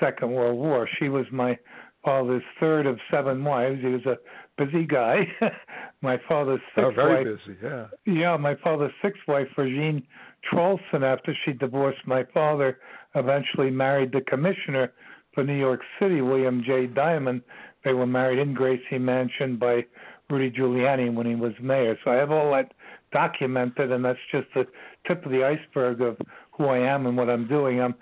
Second 0.00 0.32
World 0.32 0.58
War. 0.58 0.88
She 0.98 1.08
was 1.08 1.26
my 1.32 1.58
father's 2.04 2.42
third 2.60 2.86
of 2.86 2.98
seven 3.10 3.42
wives. 3.44 3.80
He 3.80 3.88
was 3.88 4.04
a 4.06 4.18
busy 4.58 4.84
guy. 4.84 5.26
my 6.02 6.18
father's 6.28 6.60
oh, 6.76 6.82
sixth 6.82 6.98
oh, 6.98 7.08
very 7.08 7.24
wife. 7.24 7.38
busy, 7.46 7.58
yeah. 7.62 7.86
Yeah, 8.06 8.36
my 8.36 8.54
father's 8.62 8.92
sixth 9.02 9.22
wife, 9.26 9.48
Regine 9.56 10.06
Traulsen, 10.52 11.02
after 11.02 11.34
she 11.44 11.52
divorced 11.52 12.06
my 12.06 12.24
father, 12.34 12.78
eventually 13.14 13.70
married 13.70 14.12
the 14.12 14.20
commissioner 14.22 14.92
for 15.32 15.42
New 15.44 15.58
York 15.58 15.80
City, 16.00 16.20
William 16.20 16.62
J. 16.64 16.86
Diamond. 16.86 17.42
They 17.84 17.92
were 17.92 18.06
married 18.06 18.38
in 18.38 18.54
Gracie 18.54 18.98
Mansion 18.98 19.56
by 19.56 19.84
Rudy 20.30 20.50
Giuliani 20.50 21.12
when 21.12 21.26
he 21.26 21.34
was 21.34 21.52
mayor. 21.60 21.98
So 22.04 22.10
I 22.10 22.14
have 22.16 22.30
all 22.30 22.52
that 22.52 22.72
documented, 23.12 23.92
and 23.92 24.04
that's 24.04 24.18
just 24.32 24.48
the 24.54 24.66
tip 25.06 25.24
of 25.24 25.30
the 25.30 25.44
iceberg 25.44 26.00
of 26.00 26.16
who 26.52 26.66
I 26.66 26.78
am 26.78 27.06
and 27.06 27.16
what 27.16 27.28
I'm 27.28 27.46
doing. 27.46 27.80
I'm 27.80 27.94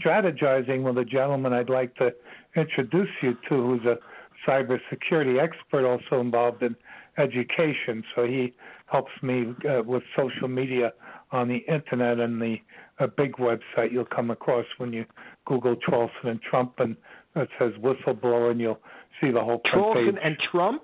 strategizing 0.00 0.82
with 0.82 0.98
a 0.98 1.04
gentleman 1.04 1.52
I'd 1.52 1.70
like 1.70 1.94
to 1.96 2.12
introduce 2.56 3.10
you 3.22 3.34
to, 3.48 3.54
who's 3.54 3.84
a 3.84 3.98
cybersecurity 4.46 5.40
expert, 5.40 5.86
also 5.86 6.20
involved 6.20 6.62
in 6.62 6.74
education. 7.16 8.02
So 8.14 8.24
he 8.24 8.54
helps 8.86 9.12
me 9.22 9.54
uh, 9.68 9.82
with 9.82 10.02
social 10.16 10.48
media 10.48 10.92
on 11.30 11.48
the 11.48 11.58
internet 11.72 12.18
and 12.18 12.40
the 12.40 12.56
a 13.00 13.06
big 13.06 13.36
website 13.36 13.92
you'll 13.92 14.04
come 14.04 14.30
across 14.30 14.66
when 14.78 14.92
you 14.92 15.04
Google 15.46 15.76
Traulsen 15.76 16.24
and 16.24 16.42
Trump, 16.42 16.74
and 16.78 16.96
it 17.36 17.48
says 17.58 17.72
whistleblower, 17.80 18.50
and 18.50 18.60
you'll 18.60 18.80
see 19.20 19.30
the 19.30 19.40
whole 19.40 19.60
front 19.70 19.96
Traulsen 19.96 20.18
and 20.22 20.36
Trump. 20.50 20.82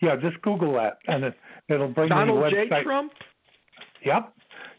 Yeah, 0.00 0.16
just 0.16 0.40
Google 0.42 0.74
that, 0.74 0.98
and 1.06 1.24
it, 1.24 1.34
it'll 1.68 1.88
bring 1.88 2.08
Donald 2.08 2.44
me 2.44 2.50
the 2.50 2.56
website. 2.56 2.68
J. 2.68 2.82
Trump. 2.84 3.12
Yep. 4.04 4.32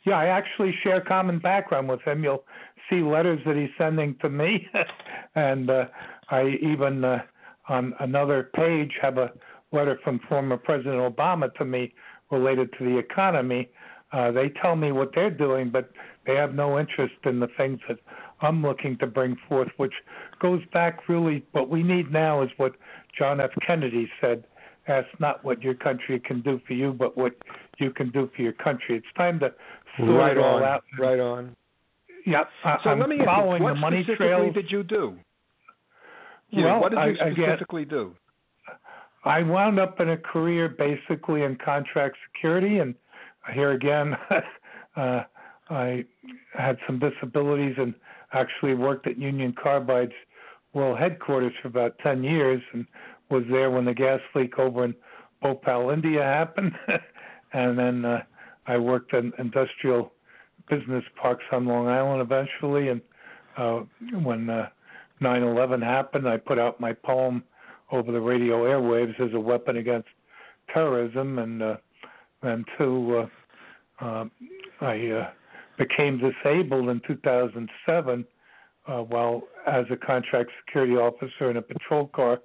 Yeah, 0.05 0.17
I 0.17 0.27
actually 0.27 0.73
share 0.82 1.01
common 1.01 1.39
background 1.39 1.89
with 1.89 2.01
him. 2.03 2.23
You'll 2.23 2.45
see 2.89 3.01
letters 3.01 3.39
that 3.45 3.55
he's 3.55 3.69
sending 3.77 4.15
to 4.21 4.29
me, 4.29 4.67
and 5.35 5.69
uh, 5.69 5.85
I 6.29 6.58
even 6.62 7.04
uh, 7.04 7.19
on 7.67 7.93
another 8.00 8.50
page 8.56 8.91
have 9.02 9.17
a 9.17 9.31
letter 9.71 10.00
from 10.04 10.19
former 10.27 10.58
President 10.58 11.15
Obama 11.15 11.54
to 11.56 11.65
me 11.65 11.93
related 12.31 12.69
to 12.77 12.85
the 12.85 12.98
economy. 12.98 13.69
Uh, 14.12 14.31
they 14.31 14.50
tell 14.62 14.75
me 14.75 14.91
what 14.91 15.12
they're 15.13 15.29
doing, 15.29 15.69
but 15.69 15.91
they 16.25 16.35
have 16.35 16.56
no 16.56 16.79
interest 16.79 17.13
in 17.25 17.39
the 17.39 17.48
things 17.58 17.79
that 17.87 18.00
I'm 18.42 18.62
looking 18.62 18.98
to 19.00 19.08
bring 19.08 19.37
forth, 19.48 19.69
which 19.77 19.94
goes 20.42 20.62
back 20.73 21.08
really. 21.10 21.46
What 21.52 21.69
we 21.69 21.83
need 21.83 22.12
now 22.12 22.42
is 22.42 22.50
what 22.58 22.73
John 23.17 23.40
F. 23.40 23.52
Kennedy 23.65 24.10
said 24.21 24.44
ask 24.87 25.08
not 25.19 25.44
what 25.46 25.62
your 25.62 25.75
country 25.75 26.19
can 26.19 26.42
do 26.42 26.60
for 26.65 26.73
you, 26.73 26.94
but 26.94 27.17
what 27.17 27.33
you 27.77 27.92
can 27.92 28.10
do 28.10 28.29
for 28.35 28.42
your 28.42 28.54
country. 28.54 28.98
It's 28.98 29.08
time 29.15 29.40
to 29.40 29.54
sort 29.98 30.10
right 30.10 30.37
it 30.37 30.44
all 30.44 30.58
on, 30.58 30.63
out. 30.63 30.83
Right 30.98 31.19
on. 31.19 31.56
Yeah, 32.25 32.44
so 32.63 32.90
I'm 32.90 33.00
let 33.00 33.10
me 33.10 33.19
following 33.23 33.54
ask 33.54 33.60
you, 33.60 33.63
what 33.63 33.73
the 33.75 33.79
money 33.79 34.04
specifically 34.04 34.27
trails. 34.27 34.54
did 34.54 34.71
you 34.71 34.83
do? 34.83 35.17
You 36.50 36.65
well, 36.65 36.75
know, 36.75 36.81
what 36.81 36.90
did 36.92 36.96
you 36.96 37.25
I, 37.25 37.31
specifically 37.31 37.83
again, 37.83 37.98
do? 37.98 38.15
I 39.25 39.44
wound 39.44 39.79
up 39.79 40.00
in 40.00 40.10
a 40.10 40.17
career 40.17 40.69
basically 40.69 41.44
in 41.44 41.58
contract 41.63 42.17
security, 42.31 42.79
and 42.79 42.96
here 43.54 43.71
again, 43.71 44.15
uh, 44.96 45.23
I 45.69 46.06
had 46.54 46.77
some 46.87 47.00
disabilities 47.00 47.75
and 47.77 47.94
actually 48.34 48.75
worked 48.75 49.08
at 49.08 49.17
Union 49.17 49.54
Carbide's 49.54 50.13
world 50.73 51.00
headquarters 51.00 51.54
for 51.62 51.67
about 51.67 51.98
10 52.00 52.23
years 52.23 52.62
and 52.73 52.86
was 53.30 53.44
there 53.50 53.69
when 53.69 53.86
the 53.86 53.94
gas 53.94 54.19
leak 54.36 54.58
over 54.60 54.86
in 54.86 54.96
Bhopal, 55.42 55.92
India 55.92 56.23
happened, 56.23 56.73
and 57.54 57.77
then 57.77 58.06
uh, 58.06 58.23
I 58.67 58.77
worked 58.77 59.13
in 59.13 59.32
industrial 59.38 60.12
business 60.69 61.04
parks 61.19 61.44
on 61.52 61.65
Long 61.65 61.88
Island 61.88 62.21
eventually. 62.21 62.90
And 62.90 63.02
uh, 63.58 63.82
when 64.21 64.50
uh, 64.50 64.69
9/11 65.21 65.84
happened, 65.84 66.27
I 66.27 66.38
put 66.38 66.60
out 66.60 66.80
my 66.80 66.94
poem 66.94 67.44
over 67.92 68.12
the 68.12 68.21
radio 68.21 68.63
airwaves 68.65 69.19
as 69.19 69.34
a 69.34 69.40
weapon 69.40 69.77
against 69.77 70.10
terrorism, 70.73 71.40
and 71.40 71.62
uh, 71.62 71.77
and 72.42 72.65
uh, 72.80 73.25
uh, 74.02 74.25
I 74.82 75.08
uh, 75.08 75.30
became 75.80 76.19
disabled 76.19 76.90
in 76.90 77.02
2007 77.08 78.25
uh, 78.88 78.98
while 78.98 79.44
as 79.65 79.86
a 79.90 79.96
contract 79.96 80.52
security 80.63 80.94
officer 80.94 81.50
in 81.50 81.58
a 81.58 81.62
patrol 81.62 82.08
car. 82.08 82.40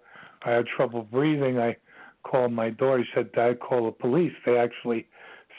I 0.47 0.53
had 0.53 0.66
trouble 0.66 1.03
breathing. 1.03 1.59
I 1.59 1.76
called 2.22 2.53
my 2.53 2.70
daughter. 2.70 3.05
She 3.05 3.11
said, 3.14 3.32
"Dad, 3.32 3.61
call 3.61 3.87
the 3.87 3.93
police." 3.93 4.32
They 4.47 4.57
actually 4.57 5.07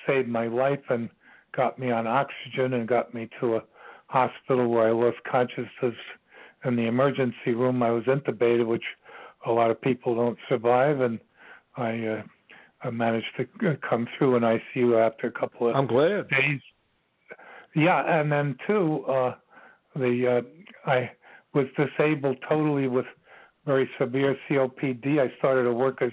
saved 0.08 0.30
my 0.30 0.48
life 0.48 0.82
and 0.90 1.10
got 1.56 1.78
me 1.78 1.92
on 1.92 2.08
oxygen 2.08 2.74
and 2.74 2.88
got 2.88 3.14
me 3.14 3.30
to 3.40 3.58
a 3.58 3.64
hospital 4.08 4.68
where 4.70 4.88
I 4.88 4.92
lost 4.92 5.18
consciousness 5.30 5.96
in 6.64 6.76
the 6.76 6.88
emergency 6.88 7.54
room. 7.54 7.84
I 7.84 7.92
was 7.92 8.04
intubated, 8.06 8.66
which 8.66 8.84
a 9.46 9.52
lot 9.52 9.72
of 9.72 9.82
people 9.82 10.16
don't 10.16 10.38
survive, 10.50 11.02
and 11.02 11.20
I, 11.78 12.06
uh, 12.06 12.24
I 12.84 12.90
managed 12.90 13.28
to 13.38 13.70
uh, 13.70 13.76
come 13.88 14.08
through 14.18 14.36
an 14.36 14.44
ICU 14.44 15.00
after 15.06 15.28
a 15.28 15.32
couple 15.32 15.68
of 15.70 15.76
I'm 15.76 15.88
glad. 15.88 16.30
days. 16.30 16.62
Yeah, 17.76 18.22
and 18.22 18.32
then 18.32 18.58
too, 18.66 19.04
uh, 19.06 19.36
the 19.96 20.44
uh, 20.86 20.90
I 20.90 21.12
was 21.54 21.66
disabled 21.78 22.38
totally 22.48 22.88
with 22.88 23.06
very 23.66 23.90
severe 24.00 24.38
COPD. 24.50 25.20
I 25.20 25.36
started 25.38 25.64
to 25.64 25.74
work 25.74 26.02
as 26.02 26.12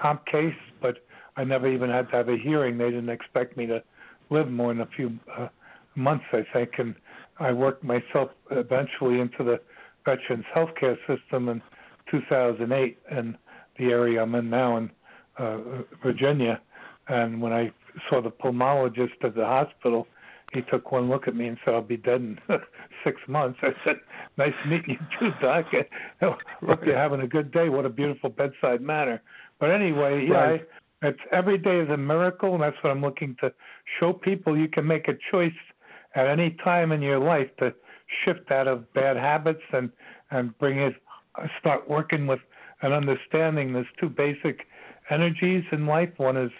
comp 0.00 0.24
case, 0.26 0.54
but 0.80 0.98
I 1.36 1.44
never 1.44 1.68
even 1.68 1.90
had 1.90 2.08
to 2.10 2.16
have 2.16 2.28
a 2.28 2.38
hearing. 2.38 2.78
They 2.78 2.90
didn't 2.90 3.10
expect 3.10 3.56
me 3.56 3.66
to 3.66 3.82
live 4.30 4.50
more 4.50 4.72
than 4.72 4.82
a 4.82 4.88
few 4.96 5.18
uh, 5.36 5.48
months, 5.94 6.24
I 6.32 6.46
think, 6.52 6.70
and 6.78 6.94
I 7.38 7.52
worked 7.52 7.84
myself 7.84 8.30
eventually 8.50 9.20
into 9.20 9.44
the 9.44 9.60
Veterans 10.04 10.44
Healthcare 10.54 10.96
System 11.06 11.48
in 11.48 11.62
2008 12.10 12.98
in 13.10 13.36
the 13.78 13.84
area 13.86 14.22
I'm 14.22 14.34
in 14.34 14.48
now 14.48 14.76
in 14.76 14.90
uh, 15.38 15.58
Virginia. 16.02 16.60
And 17.08 17.42
when 17.42 17.52
I 17.52 17.72
saw 18.08 18.22
the 18.22 18.30
pulmonologist 18.30 19.22
at 19.22 19.34
the 19.34 19.44
hospital, 19.44 20.06
he 20.54 20.62
took 20.62 20.92
one 20.92 21.08
look 21.08 21.28
at 21.28 21.34
me 21.34 21.48
and 21.48 21.58
said, 21.64 21.74
"I'll 21.74 21.82
be 21.82 21.96
dead 21.96 22.20
in 22.20 22.38
six 23.04 23.20
months." 23.28 23.58
I 23.62 23.70
said, 23.84 23.96
"Nice 24.38 24.54
meeting 24.66 24.98
you 24.98 25.06
too, 25.18 25.30
Doc. 25.40 25.66
Hope 26.20 26.86
you're 26.86 26.96
having 26.96 27.20
a 27.20 27.26
good 27.26 27.52
day. 27.52 27.68
What 27.68 27.84
a 27.84 27.90
beautiful 27.90 28.30
bedside 28.30 28.80
manner." 28.80 29.22
But 29.60 29.70
anyway, 29.70 30.26
yeah, 30.28 30.38
I, 30.38 30.62
it's 31.02 31.20
every 31.32 31.58
day 31.58 31.80
is 31.80 31.90
a 31.90 31.96
miracle, 31.96 32.54
and 32.54 32.62
that's 32.62 32.76
what 32.82 32.90
I'm 32.90 33.02
looking 33.02 33.36
to 33.40 33.52
show 33.98 34.12
people. 34.12 34.56
You 34.56 34.68
can 34.68 34.86
make 34.86 35.08
a 35.08 35.14
choice 35.30 35.52
at 36.14 36.26
any 36.26 36.56
time 36.64 36.92
in 36.92 37.02
your 37.02 37.18
life 37.18 37.48
to 37.58 37.74
shift 38.24 38.50
out 38.50 38.68
of 38.68 38.92
bad 38.94 39.16
habits 39.16 39.62
and 39.72 39.90
and 40.30 40.56
bring 40.58 40.78
it 40.78 40.94
start 41.58 41.88
working 41.88 42.26
with 42.26 42.40
and 42.82 42.92
understanding 42.92 43.72
there's 43.72 43.86
two 43.98 44.08
basic 44.08 44.66
energies 45.10 45.64
in 45.72 45.86
life 45.86 46.10
one 46.16 46.36
is 46.36 46.50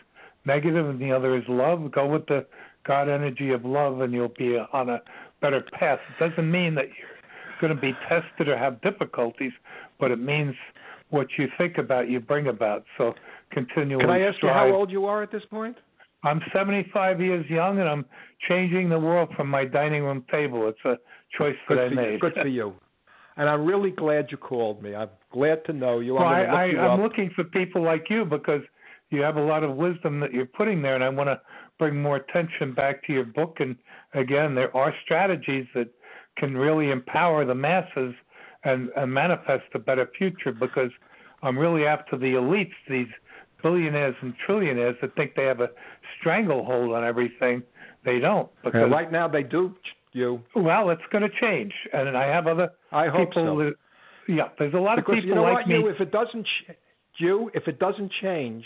negative 0.44 0.88
and 0.88 1.00
the 1.00 1.12
other 1.12 1.36
is 1.36 1.44
love 1.48 1.90
go 1.92 2.06
with 2.06 2.26
the 2.26 2.44
god 2.86 3.08
energy 3.08 3.50
of 3.50 3.64
love 3.64 4.00
and 4.00 4.12
you'll 4.12 4.32
be 4.38 4.56
on 4.72 4.88
a 4.88 5.00
better 5.40 5.64
path 5.78 5.98
it 6.18 6.28
doesn't 6.28 6.50
mean 6.50 6.74
that 6.74 6.86
you're 6.86 7.60
going 7.60 7.74
to 7.74 7.80
be 7.80 7.92
tested 8.08 8.48
or 8.48 8.56
have 8.56 8.80
difficulties 8.82 9.52
but 9.98 10.10
it 10.10 10.20
means 10.20 10.54
what 11.10 11.26
you 11.38 11.48
think 11.58 11.78
about 11.78 12.08
you 12.08 12.20
bring 12.20 12.48
about 12.48 12.84
so 12.98 13.14
continually 13.52 14.02
Can 14.02 14.10
I 14.10 14.20
ask 14.20 14.42
you 14.42 14.48
how 14.48 14.70
old 14.70 14.90
you 14.90 15.06
are 15.06 15.22
at 15.22 15.30
this 15.30 15.44
point? 15.50 15.76
I'm 16.24 16.40
75 16.52 17.20
years 17.20 17.48
young, 17.50 17.80
and 17.80 17.88
I'm 17.88 18.04
changing 18.48 18.88
the 18.88 18.98
world 18.98 19.28
from 19.36 19.48
my 19.48 19.64
dining 19.64 20.02
room 20.02 20.24
table. 20.30 20.68
It's 20.68 20.78
a 20.84 20.96
choice 21.36 21.54
that 21.68 21.74
Good 21.74 21.92
I 21.92 21.94
made. 21.94 22.12
you. 22.12 22.18
Good 22.18 22.34
for 22.34 22.48
you. 22.48 22.74
And 23.36 23.48
I'm 23.48 23.64
really 23.66 23.90
glad 23.90 24.28
you 24.30 24.36
called 24.36 24.82
me. 24.82 24.94
I'm 24.94 25.10
glad 25.32 25.64
to 25.66 25.72
know 25.72 26.00
you. 26.00 26.14
Well, 26.14 26.24
I, 26.24 26.40
I'm 26.40 26.46
going 26.46 26.56
I, 26.56 26.64
you 26.66 26.78
I'm 26.78 27.02
looking 27.02 27.30
for 27.34 27.44
people 27.44 27.82
like 27.82 28.06
you 28.08 28.24
because 28.24 28.62
you 29.10 29.20
have 29.20 29.36
a 29.36 29.42
lot 29.42 29.64
of 29.64 29.76
wisdom 29.76 30.20
that 30.20 30.32
you're 30.32 30.46
putting 30.46 30.80
there, 30.82 30.94
and 30.94 31.04
I 31.04 31.08
want 31.08 31.28
to 31.28 31.40
bring 31.78 32.00
more 32.00 32.16
attention 32.16 32.72
back 32.74 33.04
to 33.06 33.12
your 33.12 33.24
book. 33.24 33.56
And 33.60 33.76
again, 34.14 34.54
there 34.54 34.74
are 34.76 34.94
strategies 35.04 35.66
that 35.74 35.88
can 36.36 36.56
really 36.56 36.90
empower 36.90 37.44
the 37.44 37.54
masses 37.54 38.14
and, 38.64 38.90
and 38.96 39.12
manifest 39.12 39.64
a 39.74 39.78
better 39.78 40.08
future 40.16 40.52
because 40.52 40.90
I'm 41.42 41.58
really 41.58 41.86
after 41.86 42.16
the 42.16 42.34
elites, 42.34 42.72
these 42.88 43.08
billionaires 43.62 44.14
and 44.22 44.34
trillionaires 44.46 45.00
that 45.00 45.14
think 45.16 45.34
they 45.34 45.44
have 45.44 45.60
a 45.60 45.70
stranglehold 46.18 46.92
on 46.94 47.04
everything. 47.04 47.62
They 48.04 48.18
don't 48.18 48.50
because 48.62 48.90
right 48.90 49.10
now 49.10 49.28
they 49.28 49.42
do. 49.42 49.74
You. 50.12 50.40
well, 50.54 50.90
it's 50.90 51.02
going 51.10 51.22
to 51.28 51.40
change, 51.40 51.72
and 51.92 52.16
I 52.16 52.26
have 52.26 52.46
other 52.46 52.70
I 52.92 53.08
hope 53.08 53.30
people. 53.30 53.56
so. 53.58 53.64
That, 53.64 53.74
yeah, 54.28 54.48
there's 54.60 54.74
a 54.74 54.78
lot 54.78 54.94
Because 54.96 55.14
of 55.14 55.22
people 55.24 55.28
you 55.30 55.34
know 55.34 55.42
like 55.42 55.66
what, 55.66 55.68
me. 55.68 55.74
you, 55.74 55.88
if 55.88 56.00
it 56.00 56.12
doesn't, 56.12 56.44
ch- 56.44 56.70
you, 57.18 57.50
if 57.52 57.66
it 57.66 57.80
doesn't 57.80 58.12
change, 58.22 58.64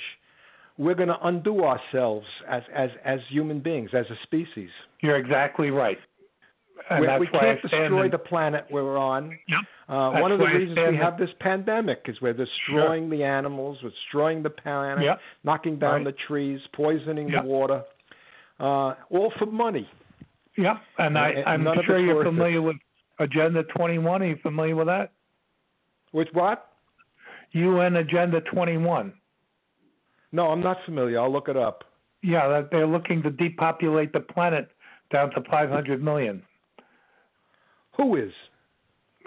we're 0.78 0.94
going 0.94 1.08
to 1.08 1.18
undo 1.26 1.64
ourselves 1.64 2.26
as 2.48 2.62
as 2.74 2.90
as 3.04 3.20
human 3.28 3.60
beings, 3.60 3.90
as 3.92 4.06
a 4.10 4.16
species. 4.22 4.70
You're 5.00 5.16
exactly 5.16 5.70
right. 5.70 5.98
And 6.90 7.00
we 7.20 7.26
we 7.26 7.26
can't 7.26 7.60
destroy 7.60 8.04
in- 8.04 8.10
the 8.10 8.18
planet 8.18 8.64
we're 8.70 8.96
on. 8.96 9.36
Yep. 9.48 9.60
Uh, 9.88 10.10
one 10.20 10.30
of 10.32 10.38
the 10.38 10.46
reasons 10.46 10.78
we 10.90 10.96
have 10.96 11.18
this 11.18 11.30
pandemic 11.40 12.02
is 12.06 12.16
we're 12.20 12.32
destroying 12.32 13.10
the 13.10 13.24
animals, 13.24 13.78
we're 13.82 13.90
destroying 13.90 14.42
the 14.42 14.50
planet, 14.50 15.04
Yep. 15.04 15.20
knocking 15.44 15.78
down 15.78 16.04
Right. 16.04 16.04
the 16.04 16.12
trees, 16.26 16.60
poisoning 16.72 17.28
Yep. 17.30 17.42
the 17.42 17.48
water, 17.48 17.82
uh, 18.60 18.94
all 19.10 19.30
for 19.38 19.46
money. 19.46 19.88
Yeah, 20.56 20.78
and 20.98 21.18
I, 21.18 21.30
And- 21.30 21.46
and 21.64 21.68
I'm 21.68 21.82
sure 21.84 21.98
you're 21.98 22.16
worth 22.16 22.26
it. 22.26 22.30
familiar 22.30 22.62
with 22.62 22.76
Agenda 23.18 23.62
21. 23.64 24.22
Are 24.22 24.26
you 24.26 24.36
familiar 24.36 24.76
with 24.76 24.86
that? 24.86 25.10
With 26.12 26.28
what? 26.32 26.66
UN 27.52 27.96
Agenda 27.96 28.40
21. 28.42 29.12
No, 30.32 30.48
I'm 30.48 30.60
not 30.60 30.78
familiar. 30.84 31.20
I'll 31.20 31.32
look 31.32 31.48
it 31.48 31.56
up. 31.56 31.84
Yeah, 32.22 32.48
that 32.48 32.70
they're 32.70 32.86
looking 32.86 33.22
to 33.22 33.30
depopulate 33.30 34.12
the 34.12 34.20
planet 34.20 34.70
down 35.10 35.30
to 35.30 35.42
500 35.50 36.02
million. 36.02 36.42
Who 37.96 38.16
is? 38.16 38.32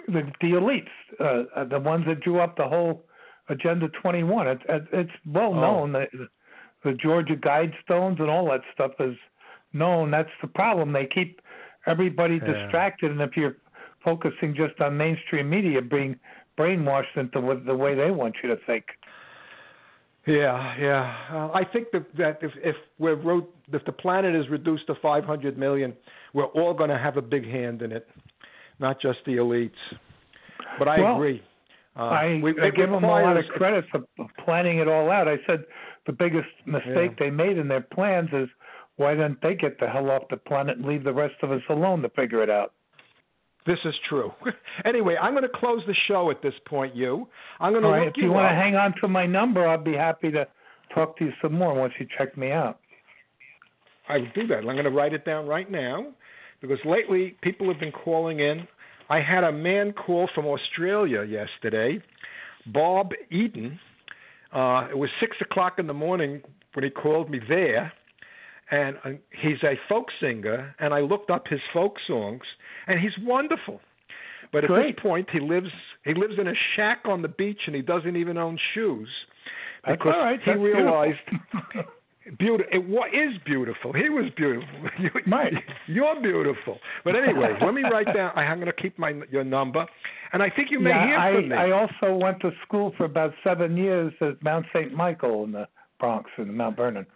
The, 0.08 0.22
the 0.40 0.52
elites, 0.52 0.88
uh, 1.20 1.44
uh, 1.60 1.64
the 1.64 1.78
ones 1.78 2.04
that 2.06 2.20
drew 2.20 2.40
up 2.40 2.56
the 2.56 2.66
whole 2.66 3.04
Agenda 3.48 3.88
21. 3.88 4.48
It's 4.48 4.62
it's 4.68 4.86
it's 4.92 5.10
well 5.26 5.54
Oh. 5.54 5.60
known 5.60 5.92
that 5.92 6.10
the 6.84 6.92
Georgia 6.94 7.36
Guidestones 7.36 8.18
and 8.20 8.28
all 8.30 8.46
that 8.50 8.62
stuff 8.72 8.92
is 9.00 9.16
known. 9.72 10.10
That's 10.10 10.30
the 10.40 10.48
problem. 10.48 10.92
They 10.92 11.06
keep 11.06 11.40
everybody 11.86 12.34
Yeah. 12.36 12.52
distracted, 12.52 13.10
and 13.10 13.20
if 13.20 13.36
you're 13.36 13.56
focusing 14.04 14.54
just 14.54 14.80
on 14.80 14.96
mainstream 14.96 15.48
media, 15.48 15.80
being 15.82 16.18
brainwashed 16.58 17.16
into 17.16 17.40
the 17.64 17.76
way 17.76 17.94
they 17.94 18.10
want 18.10 18.36
you 18.42 18.48
to 18.48 18.56
think. 18.56 18.84
Yeah, 20.26 20.74
yeah. 20.78 21.16
Uh, 21.32 21.50
I 21.52 21.64
think 21.64 21.88
that, 21.92 22.04
that 22.16 22.38
if 22.42 22.52
if 22.62 22.76
we're 22.98 23.16
ro- 23.16 23.48
if 23.72 23.84
the 23.84 23.92
planet 23.92 24.34
is 24.36 24.48
reduced 24.48 24.86
to 24.86 24.94
500 25.02 25.58
million, 25.58 25.94
we're 26.32 26.44
all 26.46 26.74
going 26.74 26.90
to 26.90 26.98
have 26.98 27.16
a 27.16 27.22
big 27.22 27.44
hand 27.44 27.82
in 27.82 27.90
it, 27.90 28.08
not 28.78 29.00
just 29.00 29.18
the 29.26 29.32
elites. 29.36 29.70
But 30.78 30.88
I 30.88 31.00
Well, 31.00 31.16
agree. 31.16 31.42
Uh, 31.96 32.04
I, 32.04 32.40
we, 32.42 32.58
I 32.60 32.70
give 32.70 32.88
them 32.88 33.04
a 33.04 33.06
lot 33.06 33.36
of 33.36 33.44
credit 33.56 33.84
for 33.90 34.00
planning 34.44 34.78
it 34.78 34.88
all 34.88 35.10
out. 35.10 35.28
I 35.28 35.36
said 35.46 35.64
the 36.06 36.12
biggest 36.12 36.48
mistake 36.66 37.12
Yeah. 37.12 37.16
they 37.18 37.30
made 37.30 37.58
in 37.58 37.68
their 37.68 37.82
plans 37.82 38.30
is 38.32 38.48
why 38.96 39.14
didn't 39.14 39.42
they 39.42 39.54
get 39.54 39.78
the 39.80 39.88
hell 39.88 40.10
off 40.10 40.22
the 40.30 40.36
planet 40.38 40.78
and 40.78 40.86
leave 40.86 41.04
the 41.04 41.12
rest 41.12 41.34
of 41.42 41.50
us 41.52 41.60
alone 41.68 42.00
to 42.02 42.08
figure 42.10 42.42
it 42.42 42.48
out? 42.48 42.72
This 43.66 43.78
is 43.84 43.94
true. 44.08 44.32
anyway, 44.84 45.16
I'm 45.20 45.32
going 45.32 45.44
to 45.44 45.48
close 45.48 45.82
the 45.86 45.94
show 46.08 46.30
at 46.30 46.42
this 46.42 46.54
point. 46.66 46.96
You, 46.96 47.28
I'm 47.60 47.72
going 47.72 47.82
to 47.82 47.88
All 47.88 47.94
right, 47.94 48.08
if 48.08 48.16
you 48.16 48.32
want 48.32 48.46
up. 48.46 48.52
to 48.52 48.56
hang 48.56 48.74
on 48.74 48.94
to 49.00 49.08
my 49.08 49.26
number, 49.26 49.66
I'll 49.66 49.78
be 49.82 49.94
happy 49.94 50.30
to 50.32 50.46
talk 50.94 51.16
to 51.18 51.26
you 51.26 51.32
some 51.40 51.52
more 51.52 51.74
once 51.74 51.94
you 51.98 52.06
check 52.18 52.36
me 52.36 52.50
out. 52.50 52.80
I 54.08 54.18
will 54.18 54.26
do 54.34 54.46
that. 54.48 54.58
I'm 54.58 54.64
going 54.64 54.84
to 54.84 54.90
write 54.90 55.12
it 55.14 55.24
down 55.24 55.46
right 55.46 55.70
now 55.70 56.06
because 56.60 56.78
lately 56.84 57.36
people 57.42 57.68
have 57.68 57.78
been 57.78 57.92
calling 57.92 58.40
in. 58.40 58.66
I 59.08 59.20
had 59.20 59.44
a 59.44 59.52
man 59.52 59.92
call 59.92 60.28
from 60.34 60.46
Australia 60.46 61.22
yesterday, 61.22 62.00
Bob 62.66 63.12
Eben. 63.30 63.78
Uh, 64.52 64.88
it 64.90 64.98
was 64.98 65.10
six 65.20 65.36
o'clock 65.40 65.78
in 65.78 65.86
the 65.86 65.94
morning 65.94 66.42
when 66.74 66.84
he 66.84 66.90
called 66.90 67.30
me 67.30 67.40
there, 67.48 67.92
and 68.72 68.96
uh, 69.04 69.10
he's 69.40 69.62
a 69.62 69.74
folk 69.88 70.08
singer. 70.20 70.74
And 70.80 70.92
I 70.92 71.00
looked 71.00 71.30
up 71.30 71.46
his 71.46 71.60
folk 71.72 71.94
songs, 72.08 72.42
and 72.88 72.98
he's 72.98 73.12
wonderful. 73.24 73.80
But 74.52 74.64
at 74.64 74.70
Great. 74.70 74.96
this 74.96 75.02
point, 75.02 75.28
he 75.30 75.38
lives 75.40 75.70
he 76.04 76.12
lives 76.14 76.34
in 76.38 76.48
a 76.48 76.54
shack 76.74 77.02
on 77.04 77.22
the 77.22 77.28
beach, 77.28 77.60
and 77.66 77.74
he 77.76 77.82
doesn't 77.82 78.16
even 78.16 78.36
own 78.36 78.58
shoes 78.74 79.08
because 79.86 80.12
all 80.14 80.24
right. 80.24 80.40
he 80.44 80.50
That's 80.50 80.60
realized 80.60 81.18
beautiful. 81.72 81.92
beautiful. 82.38 82.72
It 82.72 82.86
wa- 82.88 83.06
is 83.06 83.32
beautiful. 83.46 83.92
He 83.92 84.08
was 84.08 84.26
beautiful. 84.36 84.68
You- 84.98 85.10
Right. 85.26 85.54
You're 85.86 86.20
beautiful. 86.20 86.78
But 87.04 87.16
anyway, 87.16 87.56
let 87.64 87.72
me 87.74 87.82
write 87.82 88.12
down. 88.14 88.32
I'm 88.36 88.58
going 88.60 88.66
to 88.74 88.82
keep 88.82 88.98
my 88.98 89.12
your 89.30 89.44
number, 89.44 89.86
And 90.34 90.42
I 90.42 90.50
think 90.50 90.70
you 90.70 90.80
may 90.80 90.90
yeah, 90.90 91.06
hear 91.06 91.18
I, 91.18 91.34
from 91.34 91.48
me. 91.48 91.56
I 91.56 91.70
also 91.70 92.14
went 92.16 92.40
to 92.40 92.50
school 92.66 92.92
for 92.98 93.04
about 93.04 93.32
seven 93.42 93.76
years 93.76 94.12
at 94.20 94.42
Mount 94.42 94.66
St. 94.74 94.92
Michael 94.92 95.44
in 95.44 95.52
the 95.52 95.66
Bronx 95.98 96.30
in 96.38 96.54
Mount 96.56 96.76
Vernon. 96.76 97.06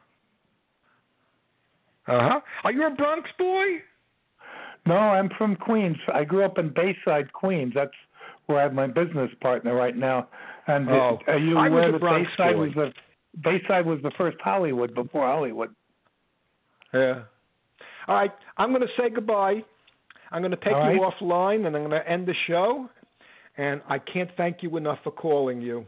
Uh 2.08 2.28
huh. 2.28 2.40
Are 2.64 2.72
you 2.72 2.86
a 2.86 2.90
Bronx 2.90 3.28
boy? 3.38 3.64
No, 4.86 4.94
I'm 4.94 5.28
from 5.36 5.56
Queens. 5.56 5.96
I 6.14 6.24
grew 6.24 6.44
up 6.44 6.58
in 6.58 6.72
Bayside, 6.72 7.32
Queens. 7.32 7.72
That's 7.74 7.90
where 8.46 8.60
I 8.60 8.62
have 8.62 8.72
my 8.72 8.86
business 8.86 9.30
partner 9.40 9.74
right 9.74 9.96
now. 9.96 10.28
And 10.68 10.88
Oh, 10.88 11.18
are 11.26 11.38
you 11.38 11.58
I 11.58 11.68
was 11.68 11.72
aware 11.72 11.88
a 11.88 11.92
that 11.92 12.00
Bronx 12.00 12.30
Bayside 12.36 12.54
boy. 12.54 12.60
was 12.60 12.70
the 12.74 12.92
Bayside 13.42 13.84
was 13.86 13.98
the 14.02 14.12
first 14.16 14.38
Hollywood 14.40 14.94
before 14.94 15.26
Hollywood? 15.26 15.74
Yeah. 16.94 17.22
All 18.08 18.14
right. 18.14 18.32
I'm 18.56 18.70
going 18.70 18.82
to 18.82 18.88
say 18.96 19.10
goodbye. 19.10 19.62
I'm 20.30 20.40
going 20.42 20.52
to 20.52 20.56
take 20.58 20.72
All 20.74 20.92
you 20.92 21.00
offline, 21.00 21.66
and 21.66 21.76
I'm 21.76 21.88
going 21.88 21.90
to 21.90 22.08
end 22.08 22.26
the 22.26 22.34
show. 22.46 22.88
And 23.58 23.80
I 23.88 23.98
can't 23.98 24.30
thank 24.36 24.62
you 24.62 24.76
enough 24.76 24.98
for 25.02 25.10
calling 25.10 25.60
you. 25.60 25.84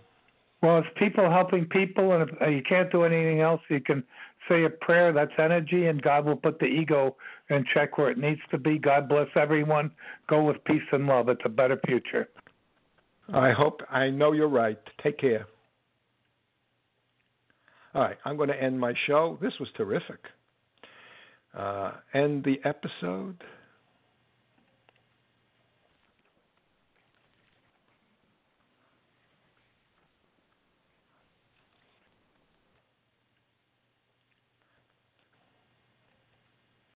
Well, 0.62 0.78
it's 0.78 0.88
people 0.96 1.30
helping 1.30 1.66
people, 1.66 2.12
and 2.12 2.28
if 2.28 2.42
uh, 2.42 2.48
you 2.48 2.62
can't 2.68 2.90
do 2.90 3.04
anything 3.04 3.40
else, 3.40 3.60
you 3.68 3.80
can 3.80 4.02
say 4.48 4.64
a 4.64 4.70
prayer. 4.70 5.12
That's 5.12 5.32
energy, 5.38 5.86
and 5.86 6.00
God 6.00 6.24
will 6.24 6.36
put 6.36 6.58
the 6.58 6.66
ego 6.66 7.16
in 7.50 7.64
check 7.74 7.98
where 7.98 8.10
it 8.10 8.18
needs 8.18 8.40
to 8.50 8.58
be. 8.58 8.78
God 8.78 9.08
bless 9.08 9.28
everyone. 9.36 9.90
Go 10.28 10.42
with 10.42 10.62
peace 10.64 10.82
and 10.92 11.06
love. 11.06 11.28
It's 11.28 11.40
a 11.44 11.48
better 11.50 11.80
future. 11.86 12.28
I 13.32 13.52
hope 13.52 13.80
I 13.90 14.08
know 14.08 14.32
you're 14.32 14.48
right. 14.48 14.78
Take 15.02 15.18
care. 15.18 15.46
All 17.94 18.02
right, 18.02 18.16
I'm 18.24 18.36
going 18.36 18.48
to 18.48 18.62
end 18.62 18.78
my 18.78 18.92
show. 19.06 19.38
This 19.40 19.52
was 19.58 19.68
terrific. 19.76 20.20
Uh, 21.56 21.92
end 22.14 22.44
the 22.44 22.60
episode. 22.64 23.42